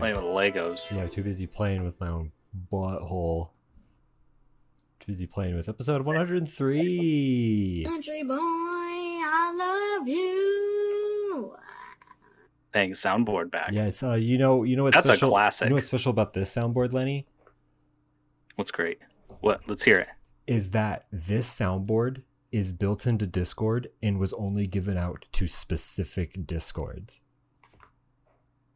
[0.00, 0.12] busy Okay.
[0.12, 0.90] playing with Legos.
[0.96, 2.32] Yeah, too busy playing with my own
[2.72, 3.50] butthole.
[5.00, 7.84] Too busy playing with episode 103.
[7.86, 11.56] Country boy, I love you.
[12.72, 13.70] Dang, soundboard back.
[13.72, 15.66] Yes, uh, you know, you know what's That's a classic.
[15.66, 17.26] You know what's special about this soundboard, Lenny?
[18.56, 18.98] What's great?
[19.40, 19.62] What?
[19.66, 20.08] Let's hear it.
[20.46, 26.46] Is that this soundboard is built into Discord and was only given out to specific
[26.46, 27.20] Discords.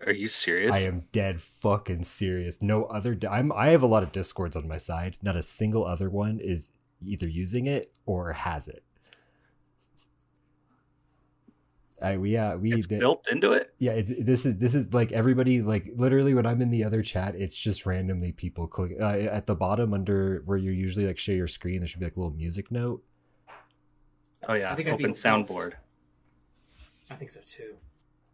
[0.07, 0.75] Are you serious?
[0.75, 2.61] I am dead fucking serious.
[2.61, 3.15] No other.
[3.15, 3.53] Di- I'm.
[3.53, 5.17] I have a lot of Discords on my side.
[5.23, 6.73] Not a single other one is
[7.05, 8.83] either using it or has it.
[12.01, 13.73] I we yeah we It's did- built into it.
[13.79, 17.01] yeah it's, this is this is like everybody like literally when I'm in the other
[17.01, 21.17] chat it's just randomly people click uh, at the bottom under where you usually like
[21.19, 23.05] share your screen there should be like a little music note.
[24.49, 25.49] Oh yeah, I think I'd be open a wolf.
[25.49, 25.73] soundboard.
[27.09, 27.77] I think so too.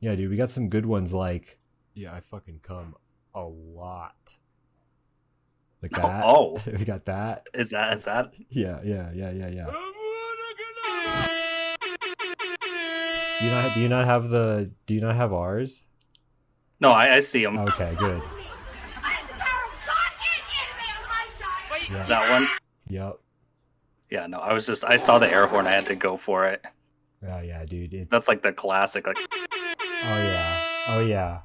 [0.01, 1.59] Yeah, dude, we got some good ones like
[1.95, 2.95] yeah I fucking come
[3.35, 4.39] a lot.
[5.83, 6.25] Like oh, that.
[6.25, 7.47] Oh, we got that.
[7.55, 8.33] is that is that?
[8.51, 9.67] Yeah, yeah, yeah, yeah, yeah.
[13.39, 15.85] Do you not do you not have the do you not have ours?
[16.81, 17.59] No, I, I see them.
[17.59, 18.23] Okay, good.
[21.91, 22.07] Yeah.
[22.07, 22.49] That one.
[22.89, 23.19] Yep.
[24.11, 25.67] Yeah, no, I was just I saw the air horn.
[25.67, 26.65] I had to go for it.
[27.27, 27.95] Oh yeah, dude.
[27.95, 29.07] It's, That's like the classic.
[29.07, 29.48] Like Oh yeah.
[30.89, 31.41] Oh yeah.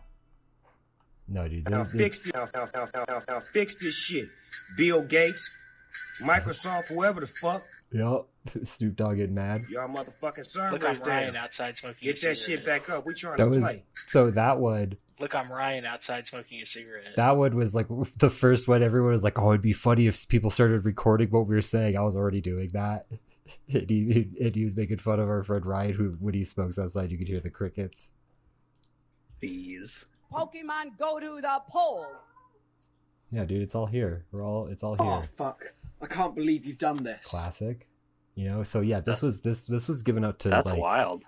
[1.28, 1.70] No, dude.
[1.70, 2.34] Now fix this.
[2.34, 4.28] Now, now, now, now, now, now fix this shit.
[4.78, 5.50] Bill Gates,
[6.22, 8.26] Microsoft, whoever the fuck, Yep.
[8.64, 9.62] Snoop Dogg getting mad.
[9.70, 11.42] y'all motherfucking Look, servers I'm Ryan there.
[11.44, 11.98] outside smoking.
[12.02, 13.06] Get a that shit back up.
[13.06, 13.84] We trying That to was play.
[14.08, 14.94] so that one.
[15.20, 17.16] Look, I'm Ryan outside smoking a cigarette.
[17.16, 17.88] That one was like
[18.20, 18.84] the first one.
[18.84, 21.96] Everyone was like, "Oh, it'd be funny if people started recording what we were saying."
[21.96, 23.06] I was already doing that.
[23.72, 26.80] And he, and he was making fun of our friend Ryan, who when he smokes
[26.80, 28.14] outside, you could hear the crickets.
[29.44, 30.06] These.
[30.32, 32.08] Pokemon go to the polls.
[33.32, 34.26] Yeah, dude, it's all here.
[34.32, 34.68] We're all.
[34.68, 35.14] It's all oh, here.
[35.24, 35.74] Oh fuck!
[36.02, 37.26] I can't believe you've done this.
[37.26, 37.88] Classic.
[38.36, 38.64] You know.
[38.64, 41.24] So yeah, this was this this was given out to That's like wild.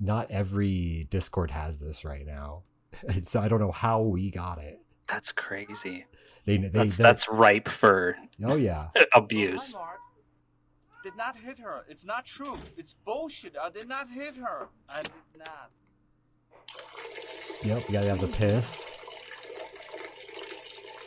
[0.00, 2.62] not every Discord has this right now.
[3.08, 4.80] And so I don't know how we got it.
[5.08, 6.06] That's crazy.
[6.44, 8.88] They they, That's they that's ripe for oh yeah.
[9.14, 9.74] abuse.
[9.74, 9.96] Hi,
[11.02, 11.84] Did not hit her.
[11.88, 12.58] It's not true.
[12.76, 13.56] It's bullshit.
[13.60, 14.68] I did not hit her.
[14.88, 15.70] I did not.
[17.62, 17.88] Yep.
[17.88, 18.90] You gotta have the piss.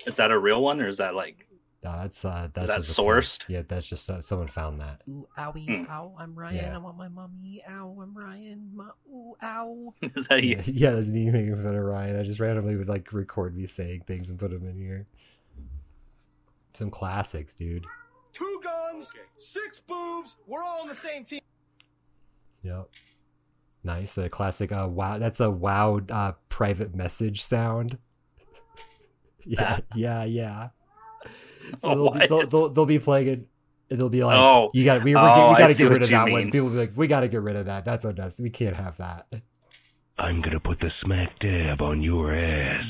[0.06, 1.48] Is that a real one or is that like
[1.84, 3.40] No, that's uh that's that sourced?
[3.42, 3.50] piss.
[3.50, 5.02] Yeah, that's just uh, someone found that.
[5.10, 5.92] Ooh, owie, Hmm.
[5.92, 6.56] ow, I'm Ryan.
[6.58, 6.76] Yeah.
[6.76, 7.64] I want my mommy.
[7.70, 8.70] Ow, I'm Ryan.
[8.74, 9.94] Ma- ooh, ow.
[10.02, 10.58] is that you?
[10.58, 12.20] Yeah, yeah, that's me making fun of Ryan.
[12.20, 15.08] I just randomly would like record me saying things and put them in here.
[16.74, 17.86] Some classics, dude.
[18.34, 20.36] Two guns, six boobs.
[20.48, 21.40] We're all on the same team.
[22.64, 22.90] Yep.
[23.84, 24.16] Nice.
[24.16, 27.98] The classic uh wow that's a wow uh private message sound.
[29.46, 30.70] Yeah, yeah, yeah.
[31.78, 32.30] So Oh, they'll, be, what?
[32.30, 33.48] they'll, they'll, they'll be playing it.
[33.90, 34.70] It'll be like, Oh.
[34.74, 36.46] you got we, we're, Oh, I we got to get rid of you that one.
[36.46, 37.84] People will be like, we got to get rid of that.
[37.84, 38.46] That's unnecessary.
[38.46, 39.28] We can't have that.
[40.18, 42.86] I'm gonna put the smack dab on your ass.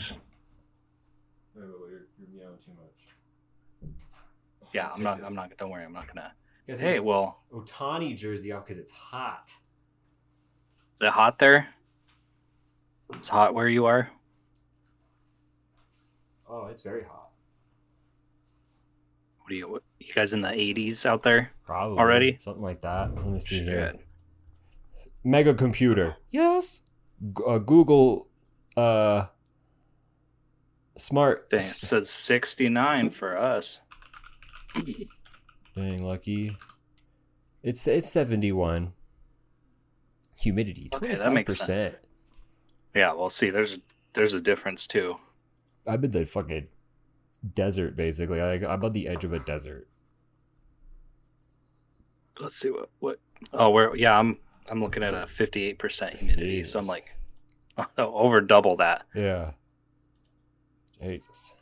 [4.73, 5.25] Yeah, I'm not.
[5.25, 5.55] I'm not.
[5.57, 5.85] Don't worry.
[5.85, 6.33] I'm not gonna.
[6.67, 9.53] Got Hey, well, Otani jersey off because it's hot.
[10.95, 11.67] Is it hot there?
[13.15, 14.09] It's hot where you are.
[16.49, 17.29] Oh, it's very hot.
[19.39, 19.69] What are you?
[19.69, 21.51] What, you guys in the 80s out there?
[21.65, 22.37] Probably Already?
[22.39, 23.13] something like that.
[23.15, 23.93] Let me see here.
[25.23, 26.15] Mega computer.
[26.31, 26.81] Yes.
[27.37, 28.27] G- uh, Google.
[28.75, 29.25] Uh.
[30.95, 31.49] Smart.
[31.49, 33.81] Dang, it says 69 for us.
[35.75, 36.55] Dang, lucky.
[37.63, 38.93] It's it's seventy one.
[40.39, 41.95] Humidity twenty five percent.
[42.95, 43.77] Yeah, well, see, there's
[44.13, 45.15] there's a difference too.
[45.87, 46.67] I'm in the fucking
[47.53, 48.39] desert, basically.
[48.41, 49.87] Like I'm on the edge of a desert.
[52.39, 53.19] Let's see what what.
[53.53, 54.17] Oh, we're yeah.
[54.17, 54.37] I'm
[54.69, 56.87] I'm looking at a 58% humidity, so I'm Jesus.
[56.87, 57.11] like
[57.97, 59.03] over double that.
[59.13, 59.51] Yeah.
[61.01, 61.55] Jesus.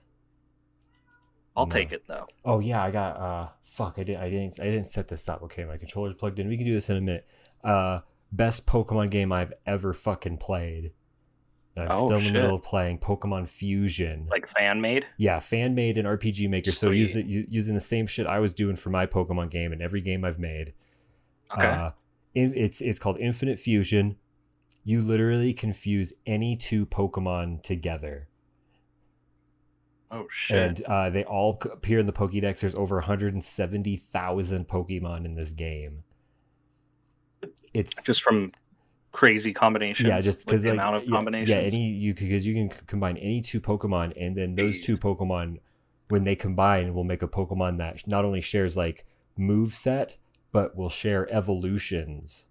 [1.58, 1.72] I'll No.
[1.72, 2.28] take it though.
[2.46, 5.42] Oh yeah, I got uh fuck, I didn't I didn't I didn't set this up.
[5.44, 6.48] Okay, my controller's plugged in.
[6.48, 7.28] We can do this in a minute.
[7.64, 8.02] Uh
[8.32, 10.92] best Pokemon game I've ever fucking played.
[11.78, 14.28] I'm Oh, still in the middle of playing Pokemon Fusion.
[14.30, 15.06] Like fan made.
[15.18, 16.72] Yeah, fan made and RPG maker.
[16.72, 20.02] So using using the same shit I was doing for my Pokemon game and every
[20.02, 20.74] game I've made.
[21.54, 21.66] Okay.
[21.66, 21.92] Uh,
[22.36, 24.18] it's it's called Infinite Fusion.
[24.84, 28.28] You literally can fuse any two Pokemon together,
[30.10, 30.58] oh shit.
[30.58, 32.62] and uh, they all appear in the Pokédex.
[32.62, 36.04] There's over 170,000 Pokemon in this game.
[37.74, 38.52] It's Just from
[39.12, 40.08] crazy combinations.
[40.08, 41.50] Yeah, just Like, because the like, amount of combinations.
[41.50, 45.60] Yeah, any you because you can combine any two Pokemon, and then those two Pokemon,
[46.10, 49.06] when they combine, will make a Pokemon that not only shares like
[49.38, 50.18] move set,
[50.52, 52.48] but will share evolutions.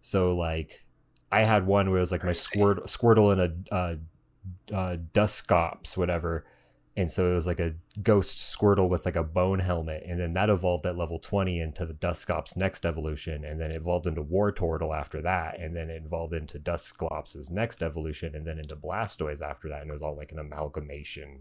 [0.00, 0.84] So like,
[1.30, 5.96] I had one where it was like my Squirt, Squirtle and a uh, uh, Dusclops,
[5.96, 6.44] whatever.
[6.94, 10.34] And so it was like a ghost Squirtle with like a bone helmet, and then
[10.34, 14.22] that evolved at level twenty into the Dusclops next evolution, and then it evolved into
[14.22, 19.40] Wartortle after that, and then it evolved into Dusclops' next evolution, and then into Blastoise
[19.40, 21.40] after that, and it was all like an amalgamation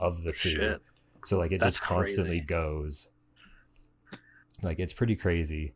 [0.00, 0.48] of the two.
[0.50, 0.82] Shit.
[1.26, 2.46] So like it That's just constantly crazy.
[2.46, 3.08] goes.
[4.62, 5.74] Like it's pretty crazy.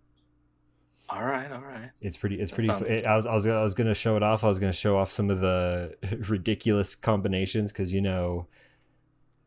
[1.11, 1.91] All right, all right.
[2.01, 2.41] It's pretty.
[2.41, 2.69] It's That pretty.
[2.69, 3.27] sounds- It, I was.
[3.27, 3.47] I was.
[3.47, 4.43] I was gonna show it off.
[4.43, 5.97] I was gonna show off some of the
[6.31, 8.47] ridiculous combinations because you know,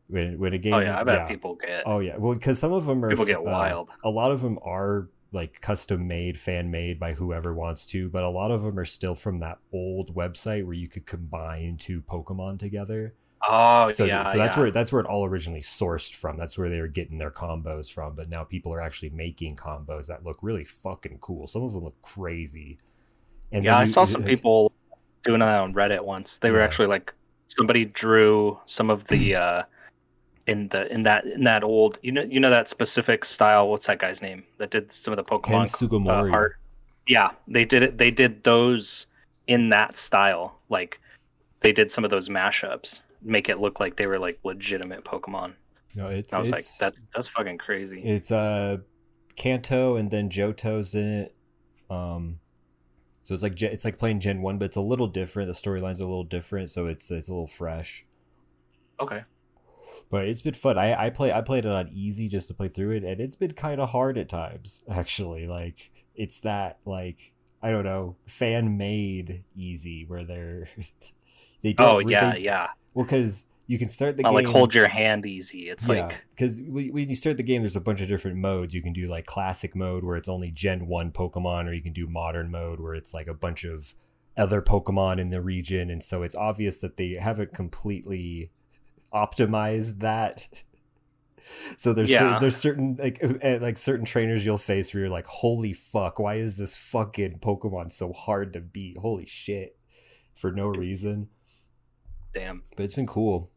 [0.08, 0.74] when when a game.
[0.74, 1.82] Oh yeah, I bet people get.
[1.86, 2.16] Oh yeah.
[2.16, 3.88] Well, because some of them are People get uh, wild.
[4.04, 8.22] A lot of them are like custom made, fan made by whoever wants to, but
[8.22, 12.00] a lot of them are still from that old website where you could combine two
[12.00, 13.14] Pokemon together.
[13.46, 14.62] Oh So, yeah, so that's yeah.
[14.62, 16.36] where that's where it all originally sourced from.
[16.38, 18.14] That's where they were getting their combos from.
[18.14, 21.46] But now people are actually making combos that look really fucking cool.
[21.46, 22.78] Some of them look crazy.
[23.52, 24.72] And yeah, I you- saw some people
[25.22, 26.38] doing that on Reddit once.
[26.38, 27.12] They were actually like
[27.46, 29.62] somebody drew some of the uh
[30.46, 33.68] in the in that in that old you know you know that specific style.
[33.68, 36.56] What's that guy's name that did some of the Pokemon uh, art?
[37.06, 37.98] Yeah, they did it.
[37.98, 39.06] They did those
[39.46, 40.58] in that style.
[40.68, 41.00] Like
[41.60, 45.54] they did some of those mashups, make it look like they were like legitimate Pokemon.
[45.94, 48.02] No, it's I was like, that's that's fucking crazy.
[48.04, 48.78] It's uh
[49.36, 51.34] Kanto and then Johto's in it.
[51.90, 52.38] Um
[53.22, 55.48] so it's like it's like playing Gen 1 but it's a little different.
[55.48, 58.04] The storylines are a little different so it's it's a little fresh.
[59.00, 59.22] Okay.
[60.10, 60.78] But it's been fun.
[60.78, 63.36] I I play I played it on easy just to play through it and it's
[63.36, 65.46] been kind of hard at times actually.
[65.46, 70.68] Like it's that like I don't know, fan made easy where they're
[71.62, 72.68] they don't Oh yeah, they- yeah.
[72.94, 75.68] Well cuz you can start the Not game like hold your hand easy.
[75.68, 78.74] It's like because when you start the game, there's a bunch of different modes.
[78.74, 81.92] You can do like classic mode where it's only Gen One Pokemon, or you can
[81.92, 83.92] do modern mode where it's like a bunch of
[84.36, 88.50] other Pokemon in the region, and so it's obvious that they haven't completely
[89.12, 90.46] optimized that.
[91.76, 92.38] So there's Yeah.
[92.40, 96.34] there's certain like uh, like certain trainers you'll face where you're like, holy fuck, why
[96.34, 98.98] is this fucking Pokemon so hard to beat?
[98.98, 99.76] Holy shit,
[100.34, 101.28] for no reason
[102.34, 102.62] damn.
[102.76, 103.50] but it's been cool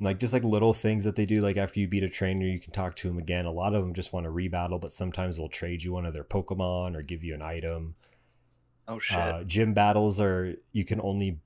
[0.00, 2.58] like just like little things that they do like after you beat a trainer you
[2.60, 5.36] can talk to them again a lot of them just want to rebattle but sometimes
[5.38, 7.94] they'll trade you one of their pokemon or give you an item
[8.88, 9.16] Oh shit.
[9.16, 11.40] uh, gym battles are you can only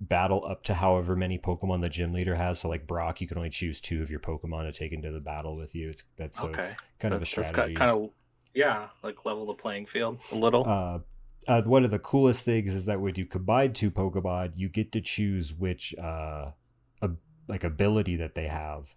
[0.00, 3.36] battle up to however many pokemon the gym leader has so like brock you can
[3.36, 6.38] only choose two of your pokemon to take into the battle with you it's that's
[6.38, 8.10] so it's kind of a That's- that's strategy Kind of
[8.54, 10.64] yeah, like level the playing field a little.
[10.66, 10.98] uh,
[11.46, 14.90] uh, one of the coolest things is that when you combine two Pokemon, you get
[14.92, 16.50] to choose which uh,
[17.02, 17.10] a,
[17.46, 18.94] like ability that they have.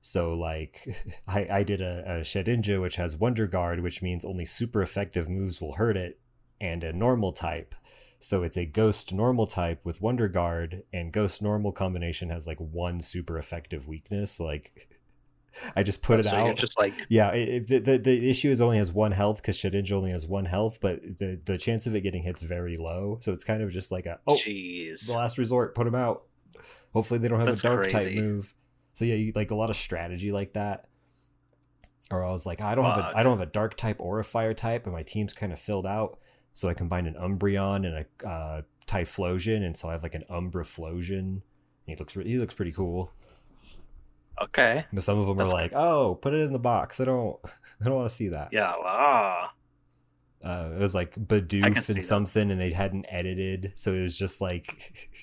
[0.00, 0.86] So like,
[1.28, 5.28] I, I did a, a Shedinja which has Wonder Guard, which means only super effective
[5.28, 6.18] moves will hurt it,
[6.60, 7.74] and a normal type.
[8.22, 12.60] So it's a Ghost normal type with Wonder Guard, and Ghost normal combination has like
[12.60, 14.38] one super effective weakness.
[14.38, 14.88] Like,
[15.76, 16.44] I just put Oh, it so out.
[16.46, 19.58] you're just like Yeah, it, it- the, the issue is only has one health because
[19.58, 23.18] Shedinja only has one health, but the the chance of it getting hits very low.
[23.22, 25.08] So it's kind of just like a oh, jeez.
[25.08, 26.22] the last resort, put them out.
[26.92, 28.54] Hopefully they don't have That's a dark type move.
[28.94, 30.86] So yeah, you like a lot of strategy like that.
[32.12, 33.14] Or I was like, I don't have Fuck.
[33.14, 35.52] a I don't have a dark type or a fire type, and my team's kind
[35.52, 36.18] of filled out.
[36.54, 40.24] So I combined an Umbreon and a uh, Typhlosion, and so I have like an
[40.30, 41.42] Umbraflosion.
[41.86, 43.12] He looks re- he looks pretty cool.
[44.40, 44.84] Okay.
[44.92, 47.00] But some of them That's are like, oh, put it in the box.
[47.00, 47.38] I don't
[47.80, 48.48] I don't want to see that.
[48.52, 48.72] Yeah.
[48.84, 49.52] Ah.
[50.44, 52.02] uh, it was like Bidoof and that.
[52.02, 54.66] something, and they hadn't edited, so it was just like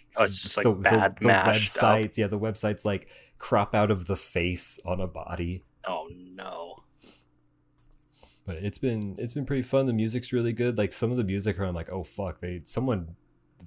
[0.17, 1.45] Oh, it's just, like, bad the, up.
[1.45, 2.17] websites.
[2.17, 5.63] Yeah, the websites like crop out of the face on a body.
[5.88, 6.68] Oh no.
[8.49, 9.85] But it's been it's been pretty fun.
[9.85, 10.75] The music's really good.
[10.75, 13.15] Like some of the music, I'm like, oh fuck, they someone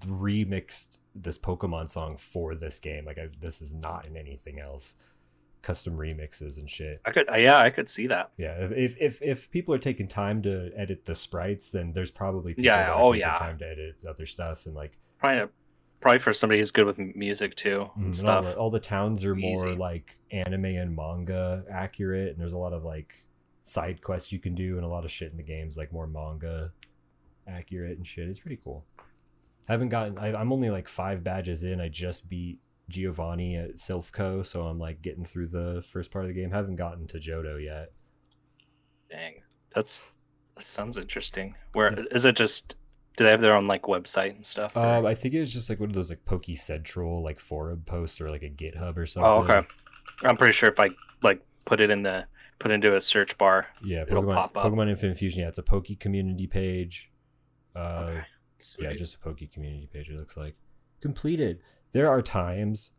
[0.01, 3.05] remixed this Pokemon song for this game.
[3.05, 4.97] Like I, this is not in anything else.
[5.63, 7.01] Custom remixes and shit.
[7.05, 7.31] I could.
[7.31, 8.33] Uh, yeah, I could see that.
[8.39, 12.53] Yeah, if if if people are taking time to edit the sprites, then there's probably
[12.53, 13.39] people Yeah, oh, taking yeah.
[13.39, 15.47] time to edit other stuff and like Probably.
[16.01, 18.45] Probably for somebody who's good with music too mm, and and all, stuff.
[18.47, 19.77] the, all the towns are more Easy.
[19.77, 23.25] like anime and manga accurate, and there's a lot of like
[23.63, 26.07] side quests you can do, and a lot of shit in the games like more
[26.07, 26.73] manga
[27.47, 28.29] accurate and shit.
[28.29, 28.85] It's pretty cool.
[29.69, 30.19] I haven't gotten.
[30.19, 31.81] I, I'm only like five badges in.
[31.81, 36.25] I just beat Giovanni at Silph Co, so I'm like getting through the first part
[36.25, 36.51] of the game.
[36.51, 37.93] haven't gotten to Johto yet.
[39.11, 39.43] Dang,
[39.75, 40.11] that's
[40.57, 41.55] that sounds interesting.
[41.73, 42.37] Where is it?
[42.37, 42.77] Just
[43.17, 44.77] Do they have their own like website and stuff?
[44.77, 47.83] Um, I think it was just like one of those like Poke Central like forum
[47.87, 49.31] posts or like a GitHub or something.
[49.31, 49.67] oh, okay.
[50.25, 50.91] I'm pretty sure if I
[51.23, 52.27] like put it in the
[52.63, 54.65] put into a search bar, Yeah, it'll Pokemon, pop up.
[54.65, 55.41] Pokemon Infinite Fusion.
[55.43, 57.11] Yeah, it's a Poke community page.
[57.77, 57.79] Uh,
[58.11, 58.25] Okay.
[58.81, 60.09] yeah, just a Poke community page.
[60.11, 60.55] It looks like
[61.01, 61.61] completed.
[61.93, 62.93] There are times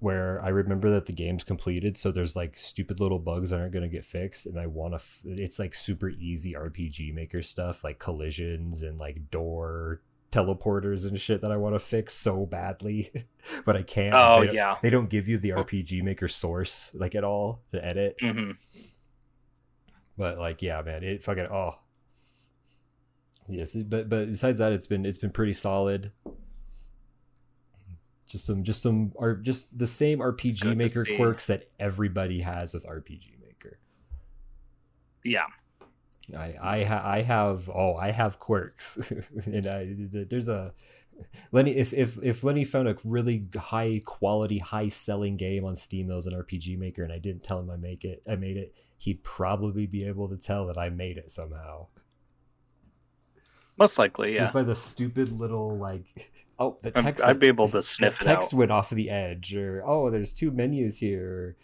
[0.00, 3.72] where I remember that the game's completed, so there's like stupid little bugs that aren't
[3.72, 4.96] gonna get fixed, and I want to.
[4.96, 10.02] F- it's like super easy RPG Maker stuff, like collisions and like door
[10.34, 13.10] teleporters and shit that I want to fix so badly,
[13.64, 14.14] but I can't.
[14.16, 14.76] Oh, They don't- yeah.
[14.82, 18.16] they don't give you the RPG Maker source like at all to edit.
[18.20, 18.52] hmm
[20.18, 21.76] But like, yeah, man, it fucking oh.
[23.48, 26.12] Yes, but but besides that, it's been it's been pretty solid.
[28.26, 32.86] Just some just some are just the same RPG Maker quirks that everybody has with
[32.86, 33.78] RPG Maker.
[35.24, 35.44] Yeah.
[36.36, 39.12] I I ha- I have oh I have quirks,
[39.46, 40.72] and I there's a
[41.52, 46.06] Lenny if if if Lenny found a really high quality high selling game on Steam
[46.06, 48.56] that was an RPG Maker and I didn't tell him I make it I made
[48.56, 51.86] it he'd probably be able to tell that I made it somehow
[53.76, 54.40] Most likely, yeah.
[54.40, 58.52] just by the stupid little like oh the text I'd be able to sniff text
[58.52, 58.58] out.
[58.58, 61.56] went off the edge or oh there's two menus here or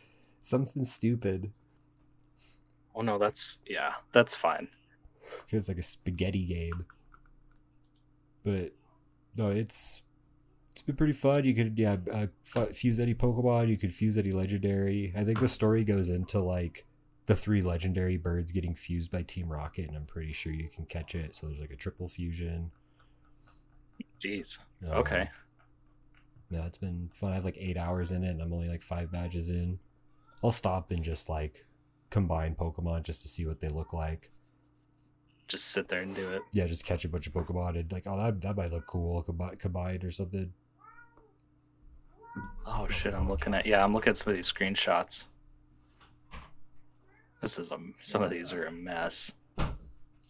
[0.42, 1.52] something stupid
[2.94, 4.68] Oh no, that's yeah, that's fine.
[5.52, 6.86] it's like a spaghetti game.
[8.42, 8.72] But
[9.36, 10.02] no, it's
[10.70, 11.44] it's been pretty fun.
[11.44, 13.68] You could yeah uh, fu- fuse any Pokemon.
[13.68, 15.12] You could fuse any legendary.
[15.16, 16.86] I think the story goes into like
[17.26, 20.86] the three legendary birds getting fused by Team Rocket, and I'm pretty sure you can
[20.86, 21.34] catch it.
[21.36, 22.70] So there's like a triple fusion.
[24.20, 24.58] Jeez.
[24.86, 25.28] Um, Okay.
[26.50, 27.30] Yeah, it's been fun.
[27.30, 29.78] I have like eight hours in it, and I'm only like five badges in.
[30.42, 31.64] I'll stop and just like
[32.10, 34.30] combine Pokemon just to see what they look like.
[35.48, 36.42] Just sit there and do it.
[36.52, 39.22] yeah, just catch a bunch of Pokemon and like, oh, that, that might look cool,
[39.24, 40.52] combi- combined or something.
[42.64, 45.24] Oh shit, I'm looking at yeah, I'm looking at some of these screenshots.
[47.42, 49.32] This is a some of these are a mess.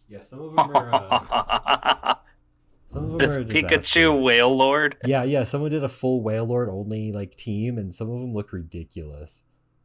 [0.09, 0.93] Yeah, some of them are.
[0.93, 2.15] Uh,
[2.87, 3.43] some of them this are.
[3.43, 4.93] Pikachu Wailord.
[5.05, 5.43] Yeah, yeah.
[5.43, 9.43] Someone did a full Wailord only like team, and some of them look ridiculous.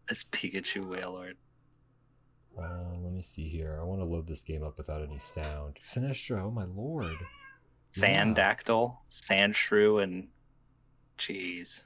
[0.08, 1.34] This Pikachu Wailord.
[2.58, 3.78] Uh, let me see here.
[3.78, 5.76] I want to load this game up without any sound.
[5.82, 7.16] Sinestro, oh my lord.
[7.92, 10.28] Sandactyl, Sandshrew, and
[11.18, 11.84] cheese.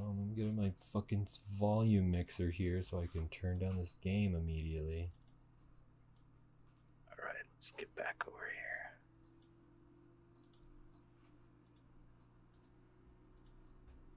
[0.00, 4.34] Um, I'm getting my fucking volume mixer here so I can turn down this game
[4.34, 5.10] immediately.
[7.10, 8.98] Alright, let's get back over here.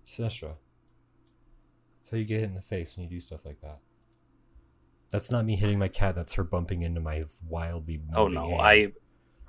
[0.08, 0.56] Sinestro.
[1.98, 3.80] That's how you get hit in the face when you do stuff like that.
[5.16, 6.14] That's not me hitting my cat.
[6.14, 8.62] That's her bumping into my wildly oh, moving Oh no, hand.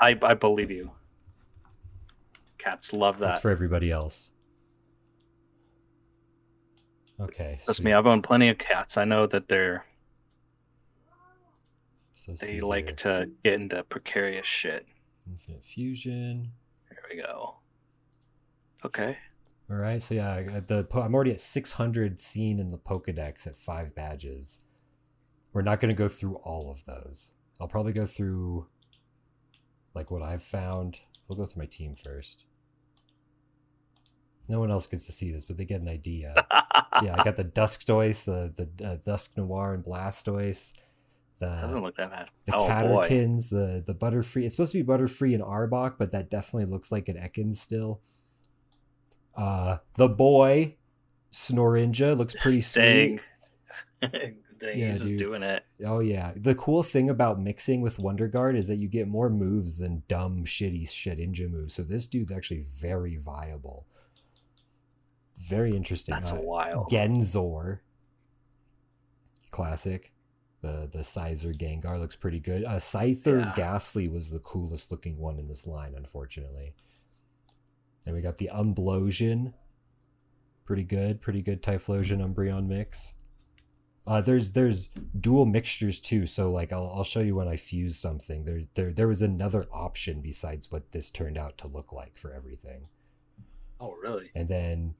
[0.01, 0.93] I I I believe you.
[2.57, 3.27] Cats love that.
[3.27, 4.31] That's for everybody else.
[7.21, 7.59] Okay.
[7.65, 8.97] Trust me, I've owned plenty of cats.
[8.97, 9.85] I know that they're
[12.15, 13.27] So they like here.
[13.27, 14.87] to get into precarious shit.
[15.29, 16.53] Infinite Fusion.
[16.91, 17.57] Here we go.
[18.85, 19.19] Okay.
[19.69, 20.01] All right.
[20.01, 24.61] So yeah, the po- I'm already at 600 seen in the Pokedex at five badges.
[25.57, 27.33] We're not going to go through all of those.
[27.63, 28.67] I'll probably go through
[29.95, 31.01] like what I've found.
[31.27, 32.45] We'll go through my team first.
[34.49, 36.35] No one else gets to see this, but they get an idea.
[37.03, 40.75] yeah, I got the Duskdoise, the the uh, Dusknoir and Blastoise.
[41.39, 42.29] The Doesn't look that bad.
[42.45, 43.09] the oh boy.
[43.09, 44.45] Caterkins, the the Butterfree.
[44.45, 48.03] It's supposed to be Butterfree and Arbok, but that definitely looks like an Ekans still.
[49.35, 50.77] Uh, the boy
[51.33, 53.21] Snorinja looks pretty sweet.
[54.59, 55.65] Dang, Yeah, he's just doing it.
[55.85, 59.29] Oh yeah, the cool thing about mixing with Wonder Guard is that you get more
[59.29, 61.75] moves than dumb, shitty Shedinja moves.
[61.75, 63.87] So this dude's actually very viable.
[65.41, 66.15] Very interesting.
[66.15, 66.91] That's Uh, wild.
[66.91, 67.81] Genzor,
[69.51, 70.13] classic.
[70.63, 72.65] The the Scizor Gengar looks pretty good.
[72.65, 73.53] Uh, Scyther Yeah.
[73.55, 76.75] Gastly was the coolest looking one in this line, unfortunately.
[78.05, 79.53] Then we got the Umblosion.
[80.65, 83.15] Pretty good, pretty good Typhlosion Umbreon mix.
[84.07, 84.89] Uh, there's there's
[85.21, 88.45] dual mixtures too, so like I'll, I'll show you when I fuse something.
[88.45, 92.33] There there there was another option besides what this turned out to look like for
[92.33, 92.89] everything.
[93.81, 94.31] Oh really?
[94.37, 94.95] And then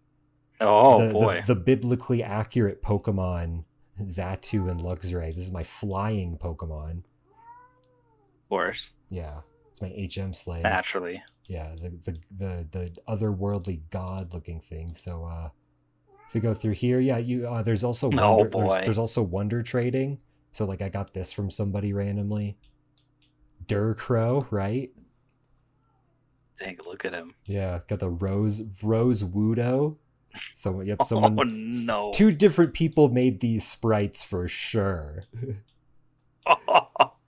[0.61, 1.41] Oh the, the- boy.
[1.47, 3.65] the, biblically accurate Pokemon
[4.03, 5.35] Xatu and Luxray.
[5.35, 6.99] This is my flying Pokemon.
[6.99, 8.93] Of course.
[9.09, 10.63] Yeah, it's my HM slave.
[10.65, 11.23] Naturally.
[11.47, 14.95] Yeah, the the the, the otherworldly god looking thing.
[14.95, 15.51] So uh
[16.29, 18.51] if we go through here, yeah, you uh, there's also Oh, wonder.
[18.59, 20.19] There's, there's also wonder trading.
[20.53, 22.57] So like I got this from somebody randomly.
[23.67, 24.91] Durcrow, right?
[26.59, 27.35] Dang, look at him.
[27.47, 29.97] Yeah, got the Rose Rose Wudo.
[30.55, 32.11] So yep, someone Oh, no.
[32.15, 35.23] two different people made these sprites for sure.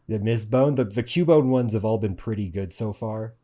[0.09, 3.35] the Mizbone, the the Cubone ones have all been pretty good so far.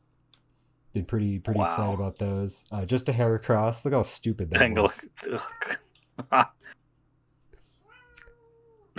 [0.94, 1.66] Been pretty pretty Wow.
[1.66, 2.64] excited about those.
[2.72, 3.84] Uh, just a hair across.
[3.84, 5.06] Look how stupid that looks.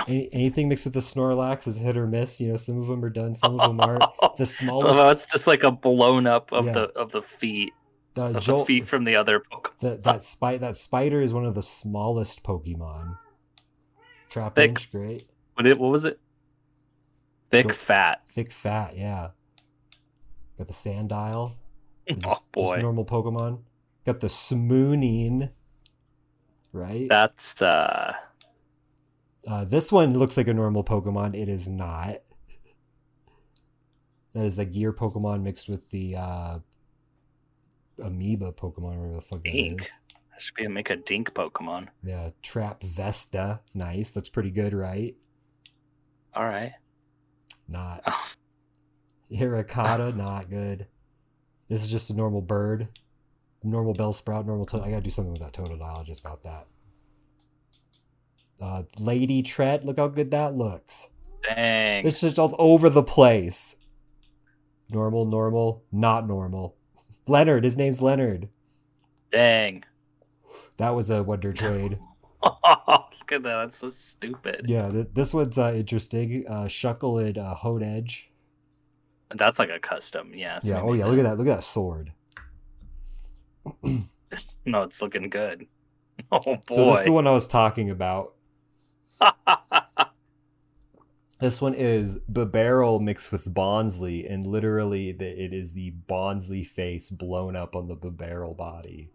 [0.10, 2.42] Any, anything mixed with the Snorlax is hit or miss.
[2.42, 4.04] You know, some of them are done, some of them aren't.
[4.36, 6.74] The Oh, smallest, it's just like a blown up of Yeah.
[6.74, 7.72] the of the feet,
[8.16, 9.80] the, of the feet from the other Pokemon.
[9.80, 13.18] that that spite that spider is one of the smallest Pokemon.
[14.30, 14.90] Trap Thick.
[14.92, 15.30] great.
[15.54, 15.80] What it?
[15.80, 16.20] What was it?
[17.50, 18.28] Thick, Jolt- fat.
[18.28, 19.30] Thick fat, yeah.
[20.58, 21.54] Got the Sandile.
[22.08, 23.60] Just, Oh boy, Just normal Pokemon.
[24.06, 25.52] Got the Smooning.
[26.72, 27.08] Right?
[27.10, 28.14] that's uh.
[29.48, 31.34] Uh, this one looks like a normal Pokemon.
[31.40, 32.18] It is not.
[34.34, 36.60] That is the Gear Pokemon mixed with the uh,
[38.04, 39.82] Amoeba Pokemon, whatever the fuck that Dink.
[39.84, 39.88] is.
[40.32, 41.88] That should be a make a dink Pokemon.
[42.04, 43.62] Yeah, Trap Vesta.
[43.74, 44.16] Nice.
[44.16, 45.16] Looks pretty good, right?
[46.34, 46.74] All right.
[47.68, 48.04] Not.
[49.32, 49.36] Oh.
[49.36, 50.86] Hiracata, not good.
[51.70, 52.88] This is just a normal bird.
[53.64, 56.00] Normal Bellsprout, normal to- I gotta do something with that Totodile.
[56.00, 56.68] I just got that.
[58.62, 61.10] Uh, Lady Tret, look how good that looks.
[61.44, 62.06] Dang.
[62.06, 63.78] It's just all over the place.
[64.90, 66.76] Normal, normal, not normal.
[67.28, 68.50] Leonard, his name's Leonard.
[69.32, 69.84] Dang.
[70.78, 71.98] That was a wonder trade.
[72.44, 73.44] look at that.
[73.44, 74.66] That's so stupid.
[74.68, 76.46] Yeah, th- this one's uh, interesting.
[76.48, 78.26] Uh, Shuckle and uh, Honedge.
[79.34, 80.32] That's like a custom.
[80.36, 80.60] Yeah.
[80.64, 80.82] Yeah.
[80.82, 81.06] Oh made yeah.
[81.06, 81.38] Look at that.
[81.38, 82.12] Look at that sword.
[84.68, 85.68] No, it's looking good.
[86.32, 86.60] Oh boy.
[86.72, 88.36] So this is the one I was talking about.
[91.40, 97.10] This one is Babarrel mixed with Bonsly, and literally the, it is the Bonsly face
[97.10, 99.12] blown up on the Babarrel body.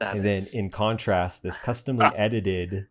[0.00, 2.86] That and is- then in contrast, this customly edited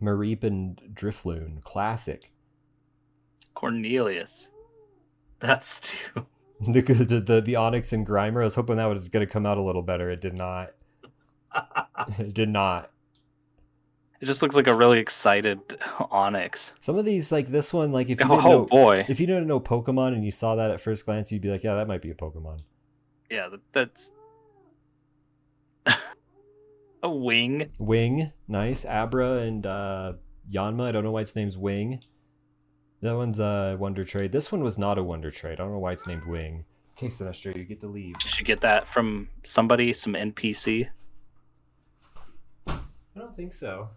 [0.00, 2.31] Mareep and Drifloon classic.
[3.54, 4.50] Cornelius.
[5.40, 6.26] That's too.
[6.64, 9.46] The, the, the, the Onix and Grimer, I was hoping that was going to come
[9.46, 10.08] out a little better.
[10.12, 10.70] It did not.
[12.20, 12.88] it did not.
[14.20, 16.70] It just looks like a really excited Onix.
[16.78, 19.04] Some of these, like this one, like if you Oh, didn't know, boy.
[19.08, 21.64] if you didn't know Pokemon and you saw that at first glance, you'd be like,
[21.64, 22.60] yeah, that might be a Pokemon.
[23.28, 24.12] Yeah, that, that's
[27.02, 27.70] a wing.
[27.80, 28.84] Wing, nice.
[28.86, 30.12] Abra and uh,
[30.48, 30.84] Yanma.
[30.84, 32.04] I don't know why its name's Wing.
[33.02, 34.30] That one's a Wonder Trade.
[34.32, 35.54] This one was not a Wonder Trade.
[35.54, 36.64] I don't know why it's named Wing.
[36.96, 38.14] Okay, Sinestro, you get to leave.
[38.22, 40.88] You should get that from somebody, some NPC.
[42.68, 42.78] I
[43.18, 43.90] don't think so.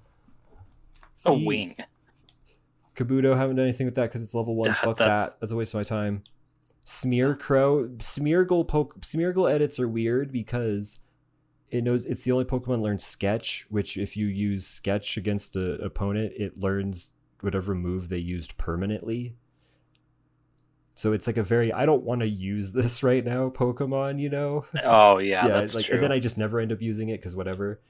[1.26, 1.46] A Thief.
[1.46, 1.76] wing.
[2.96, 4.70] Kabuto, haven't done anything with that because it's level one.
[4.70, 5.40] Yeah, Fuck that's- that.
[5.40, 6.24] That's a waste of my time.
[6.84, 7.88] Smear Crow.
[7.98, 11.00] Smeargle poke Smeargle edits are weird because
[11.72, 15.56] it knows it's the only Pokemon that learns Sketch, which if you use Sketch against
[15.56, 19.36] an opponent, it learns whatever move they used permanently.
[20.96, 24.30] So it's like a very I don't want to use this right now Pokemon, you
[24.30, 24.66] know?
[24.84, 25.96] Oh yeah, yeah, that's like true.
[25.96, 27.82] and then I just never end up using it because whatever.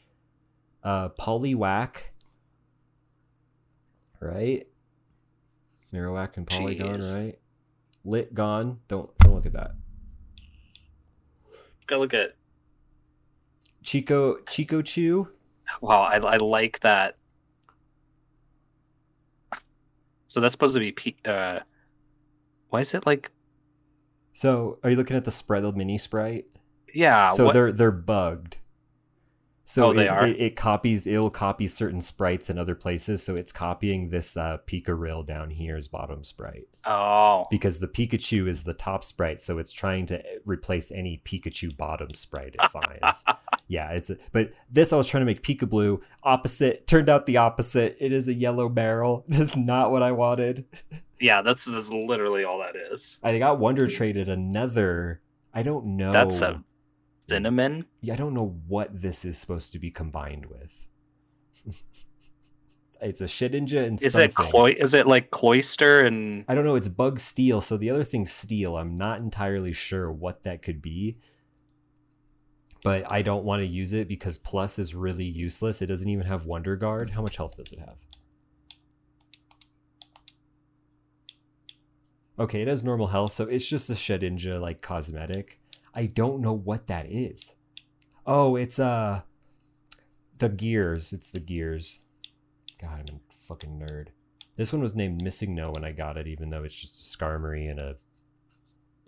[0.83, 1.97] Uh Poliwhack.
[4.19, 4.65] Right?
[5.93, 7.15] Marowak and Porygon, Jeez.
[7.15, 7.39] right?
[8.03, 8.79] Lit gone.
[8.87, 9.71] Don't don't look at that.
[11.87, 12.35] Go look at.
[13.83, 15.29] Chico Chico Chew.
[15.81, 17.17] Wow, I, I like that.
[20.35, 20.91] So that's supposed to be.
[20.91, 21.59] P- uh,
[22.67, 23.31] why is it like?
[24.33, 26.43] So are you looking at the the mini sprite?
[26.93, 27.29] Yeah.
[27.29, 28.57] so what- they're they're bugged.
[29.63, 30.27] So Oh, they it, are?
[30.27, 33.23] It, it copies it'll copy certain sprites in other places.
[33.23, 36.67] So it's copying this uh, Pika Rill down here as bottom sprite.
[36.83, 37.47] Oh.
[37.49, 42.13] Because the Pikachu is the top sprite, so it's trying to replace any Pikachu bottom
[42.13, 43.23] sprite it finds.
[43.67, 46.85] Yeah, it's a, but this I was trying to make Pika Blue opposite.
[46.87, 47.97] Turned out the opposite.
[47.99, 49.25] It is a yellow barrel.
[49.29, 50.65] That's not what I wanted.
[51.19, 53.17] Yeah, that's that's literally all that is.
[53.23, 55.21] I got Wonder traded another.
[55.53, 56.11] I don't know.
[56.11, 56.61] That's a
[57.29, 57.85] cinnamon.
[58.01, 60.87] Yeah, I don't know what this is supposed to be combined with.
[63.01, 64.29] it's a Shedinja and Is something.
[64.29, 64.75] it cloy?
[64.77, 66.43] Is it like Cloyster and?
[66.49, 66.75] I don't know.
[66.75, 67.61] It's bug steel.
[67.61, 68.77] So the other thing's steel.
[68.77, 71.17] I'm not entirely sure what that could be.
[72.85, 75.81] But I don't want to use it because plus is really useless.
[75.81, 77.09] It doesn't even have Wonder Guard.
[77.09, 77.97] How much health does it have?
[82.37, 85.59] Okay, it has normal health, so it's just a Shedinja like cosmetic.
[85.95, 87.55] I don't know what that is.
[88.23, 89.21] Oh, it's uh
[90.37, 91.11] the gears.
[91.11, 92.01] It's the gears.
[92.79, 94.09] God, I'm a fucking nerd.
[94.57, 97.17] This one was named Missing No when I got it, even though it's just a
[97.17, 97.95] Skarmory and a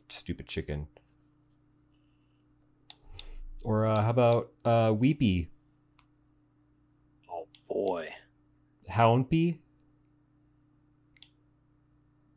[0.10, 0.88] stupid chicken.
[3.64, 5.50] Or uh, how about uh, Weepy?
[7.30, 8.10] Oh boy.
[8.92, 9.60] Houndby?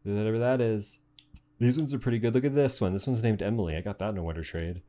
[0.02, 0.98] Whatever that is.
[1.58, 2.34] These ones are pretty good.
[2.34, 2.92] Look at this one.
[2.92, 3.76] This one's named Emily.
[3.76, 4.82] I got that in a winter trade.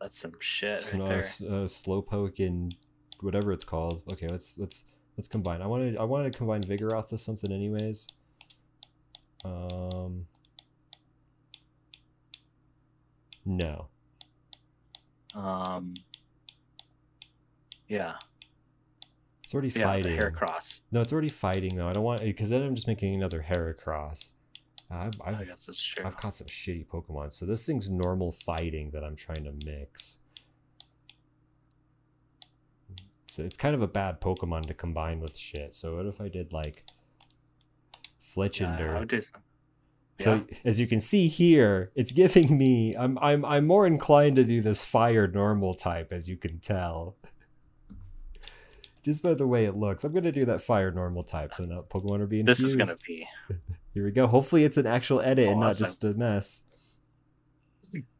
[0.00, 1.18] That's some shit Some, right uh, there.
[1.18, 2.74] s- uh, Slowpoke and
[3.20, 4.02] whatever it's called.
[4.12, 4.84] Okay, let's let's
[5.16, 5.62] let's combine.
[5.62, 8.06] I wanted I wanted to combine Vigoroth with something anyways.
[9.44, 10.26] Um.
[13.44, 13.88] No.
[15.34, 15.94] Um.
[17.88, 18.14] Yeah.
[19.44, 20.16] It's already Yeah, fighting.
[20.16, 20.80] the Heracross.
[20.92, 21.88] No, it's already fighting though.
[21.88, 24.32] I don't want because then I'm just making another Heracross.
[24.90, 26.04] I've, I I've, true.
[26.04, 30.18] I've caught some shitty Pokemon, so this thing's normal fighting that I'm trying to mix.
[33.26, 35.74] So it's kind of a bad Pokemon to combine with shit.
[35.74, 36.84] So what if I did like
[38.22, 38.96] Fletchinder?
[38.96, 39.04] I
[40.30, 43.66] would do some- So as you can see here, it's giving me I'm I'm I'm
[43.66, 47.16] more inclined to do this fire normal type, as you can tell.
[49.02, 50.04] Just by the way it looks.
[50.04, 52.94] I'm gonna do that fire normal type, so now Pokemon are being This is gonna
[53.06, 53.26] be.
[53.94, 54.26] Here we go.
[54.26, 56.62] Hopefully it's an actual edit and not just a mess.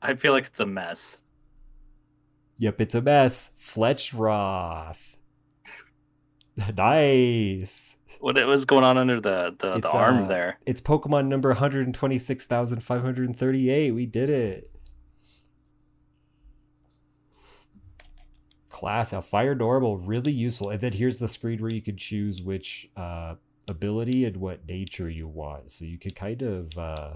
[0.03, 1.17] I feel like it's a mess.
[2.59, 3.53] Yep, it's a mess.
[3.59, 5.17] Fletchroth.
[6.77, 7.97] nice.
[8.23, 10.61] What it was going on under the the, the arm uh, there?
[10.65, 13.91] It's Pokemon number 126,538.
[13.91, 14.71] We did it.
[18.69, 20.71] Class, a fire normal, really useful.
[20.71, 23.35] And then here's the screen where you could choose which uh,
[23.67, 25.73] ability and what nature you want.
[25.73, 27.15] So you could kind of uh,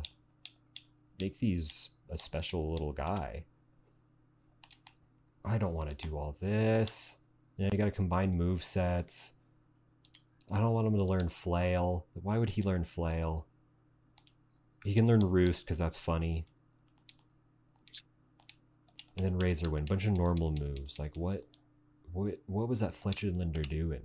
[1.20, 3.44] make these a special little guy.
[5.44, 7.18] I don't want to do all this.
[7.58, 9.34] Yeah, you got to combine move sets.
[10.50, 12.06] I don't want him to learn flail.
[12.14, 13.46] Why would he learn flail?
[14.84, 16.46] He can learn roost because that's funny.
[19.16, 20.98] And then razor wind, bunch of normal moves.
[20.98, 21.46] Like what?
[22.12, 22.38] What?
[22.46, 24.02] What was that Fletcher Linder doing?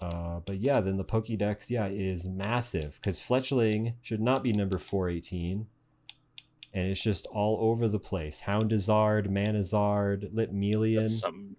[0.00, 4.78] Uh, but yeah, then the Pokédex, yeah, is massive because Fletchling should not be number
[4.78, 5.66] 418.
[6.74, 8.42] And it's just all over the place.
[8.42, 11.08] Houndazard, Manazard, Litmelian.
[11.08, 11.56] Some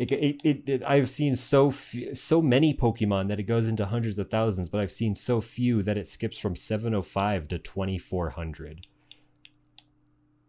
[0.00, 3.84] It, it, it, it- I've seen so few, so many Pokemon that it goes into
[3.84, 8.86] hundreds of thousands, but I've seen so few that it skips from 705 to 2400.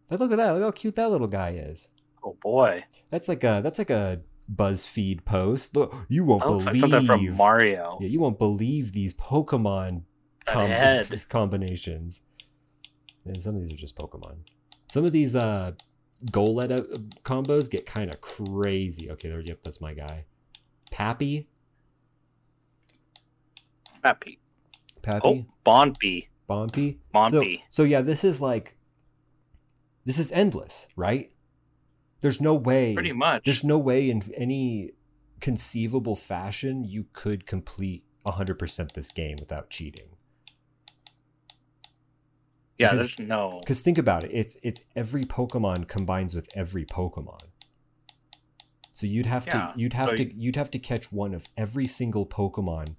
[0.08, 0.52] But look at that!
[0.54, 1.88] Look how cute that little guy is.
[2.24, 2.84] oh boy.
[3.10, 4.22] That's like a that's like a
[4.54, 5.76] BuzzFeed post.
[5.76, 7.98] Look, you won't That looks like believe something from Mario.
[8.02, 10.04] Yeah, you won't believe these Pokemon
[10.46, 10.70] com-
[11.30, 12.22] combinations.
[13.26, 14.38] And some of these are just Pokemon.
[14.90, 15.72] Some of these uh
[16.26, 19.10] Goleta uh, combos get kind of crazy.
[19.12, 19.42] Okay, there.
[19.42, 20.26] Yep, that's my guy.
[20.92, 21.48] Pappy.
[24.04, 24.40] Pappy.
[25.02, 25.22] Pappy.
[25.26, 26.28] Oh, Bonpy.
[26.50, 26.98] Bompy.
[27.14, 27.58] Mompy.
[27.58, 28.76] So, so yeah, this is like
[30.06, 31.32] this is endless, right?
[32.22, 33.46] There's no way Pretty much.
[33.46, 34.92] There's no way in any
[35.40, 40.16] conceivable fashion you could complete 100% this game without cheating.
[42.82, 43.62] Yeah, because- there's no.
[43.65, 47.39] Cuz think about it, it's it's every Pokemon combines with every Pokemon.
[48.94, 51.34] So you'd have Yeah, to you'd have so to you- you'd have to catch one
[51.34, 52.96] of every single Pokemon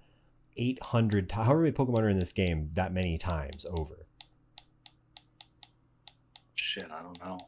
[0.57, 1.47] 800 times.
[1.47, 4.07] However many Pokemon are in this game that many times over.
[6.55, 7.39] Shit, I don't know.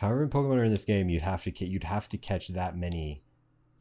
[0.00, 2.76] However many Pokemon are in this game, you'd have to you'd have to catch that
[2.76, 3.22] many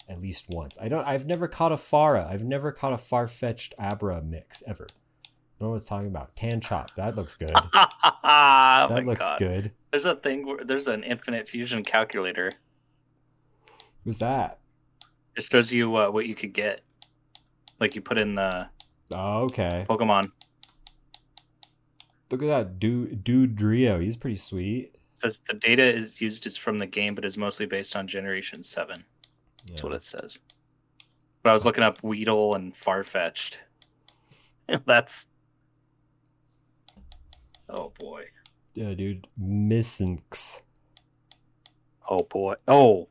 [0.09, 0.77] at least once.
[0.79, 1.05] I don't.
[1.05, 2.27] I've never caught a Farah.
[2.27, 4.87] I've never caught a far-fetched Abra mix ever.
[5.59, 6.93] No one's talking about tan chop.
[6.95, 7.53] That looks good.
[7.73, 9.39] oh that looks God.
[9.39, 9.71] good.
[9.91, 12.51] There's a thing where there's an infinite fusion calculator.
[14.03, 14.59] Who's that?
[15.35, 16.81] It shows you uh, what you could get.
[17.79, 18.69] Like you put in the
[19.11, 19.85] Oh, okay.
[19.89, 20.31] Pokemon.
[22.29, 24.01] Look at that dude, dude Drio.
[24.01, 24.91] He's pretty sweet.
[24.93, 28.07] It says the data is used is from the game, but is mostly based on
[28.07, 29.03] Generation Seven.
[29.67, 30.39] That's what it says.
[31.41, 33.57] But I was looking up Weedle and Farfetch'd.
[34.85, 35.27] That's.
[37.69, 38.25] Oh boy.
[38.73, 39.27] Yeah, dude.
[39.41, 40.61] Missinks.
[42.09, 42.55] Oh boy.
[42.67, 43.09] Oh.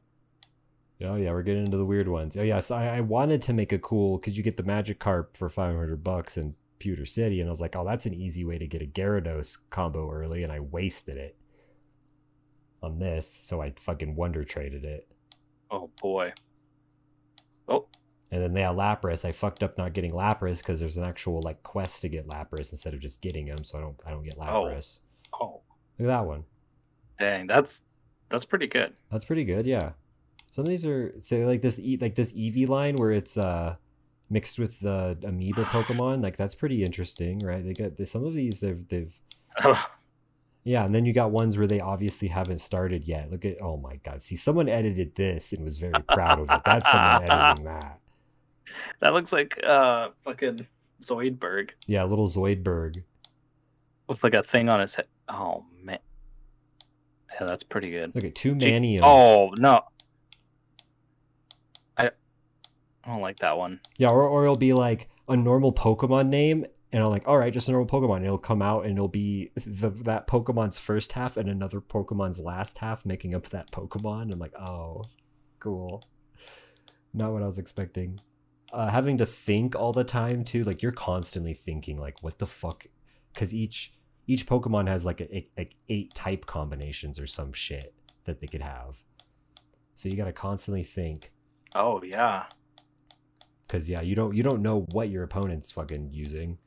[1.04, 2.36] Oh yeah, we're getting into the weird ones.
[2.36, 5.48] Oh yes, I, I wanted to make a cool because you get the Magikarp for
[5.48, 8.58] five hundred bucks in Pewter City, and I was like, oh, that's an easy way
[8.58, 11.36] to get a Gyarados combo early, and I wasted it
[12.82, 15.06] on this, so I fucking Wonder Traded it.
[15.70, 16.32] Oh boy.
[17.68, 17.86] Oh.
[18.32, 19.24] And then they had Lapras.
[19.24, 22.72] I fucked up not getting Lapras because there's an actual like quest to get Lapras
[22.72, 25.00] instead of just getting them, so I don't I don't get Lapras.
[25.32, 25.60] Oh.
[25.98, 26.44] Look at that one.
[27.18, 27.46] Dang.
[27.46, 27.82] That's
[28.28, 28.94] that's pretty good.
[29.10, 29.92] That's pretty good, yeah.
[30.50, 33.76] Some of these are say like this e like this Eevee line where it's uh
[34.28, 36.22] mixed with the amoeba Pokemon.
[36.22, 37.64] Like that's pretty interesting, right?
[37.64, 39.20] They got some of these they've they've
[40.64, 43.30] yeah, and then you got ones where they obviously haven't started yet.
[43.30, 46.62] Look at oh my god, see someone edited this and was very proud of it.
[46.64, 48.00] That's someone editing that.
[49.00, 50.66] That looks like uh fucking
[51.02, 53.02] Zoidberg Yeah, little Zoidberg.
[54.08, 55.06] with like a thing on his head.
[55.28, 55.98] Oh man.
[57.38, 58.14] Yeah, that's pretty good.
[58.14, 59.00] Look at two Maniums.
[59.02, 59.82] Oh no.
[61.96, 62.06] I
[63.04, 63.80] I don't like that one.
[63.98, 67.52] Yeah, or, or it'll be like a normal Pokemon name, and I'm like, all right,
[67.52, 68.16] just a normal Pokemon.
[68.18, 72.40] And it'll come out and it'll be the, that Pokemon's first half and another Pokemon's
[72.40, 74.32] last half, making up that Pokemon.
[74.32, 75.04] I'm like, oh,
[75.60, 76.04] cool.
[77.12, 78.18] Not what I was expecting.
[78.76, 82.46] Uh, having to think all the time too, like you're constantly thinking, like, what the
[82.46, 82.84] fuck?
[83.32, 83.92] Because each
[84.26, 88.60] each Pokemon has like a, like eight type combinations or some shit that they could
[88.60, 89.02] have.
[89.94, 91.32] So you got to constantly think
[91.74, 92.44] Oh yeah.
[93.66, 96.58] because yeah, you don't you don't know what your opponent's fucking using.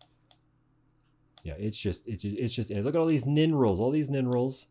[1.43, 4.09] Yeah, it's just it's just, it's just look at all these nin rolls, all these
[4.09, 4.67] nin rolls.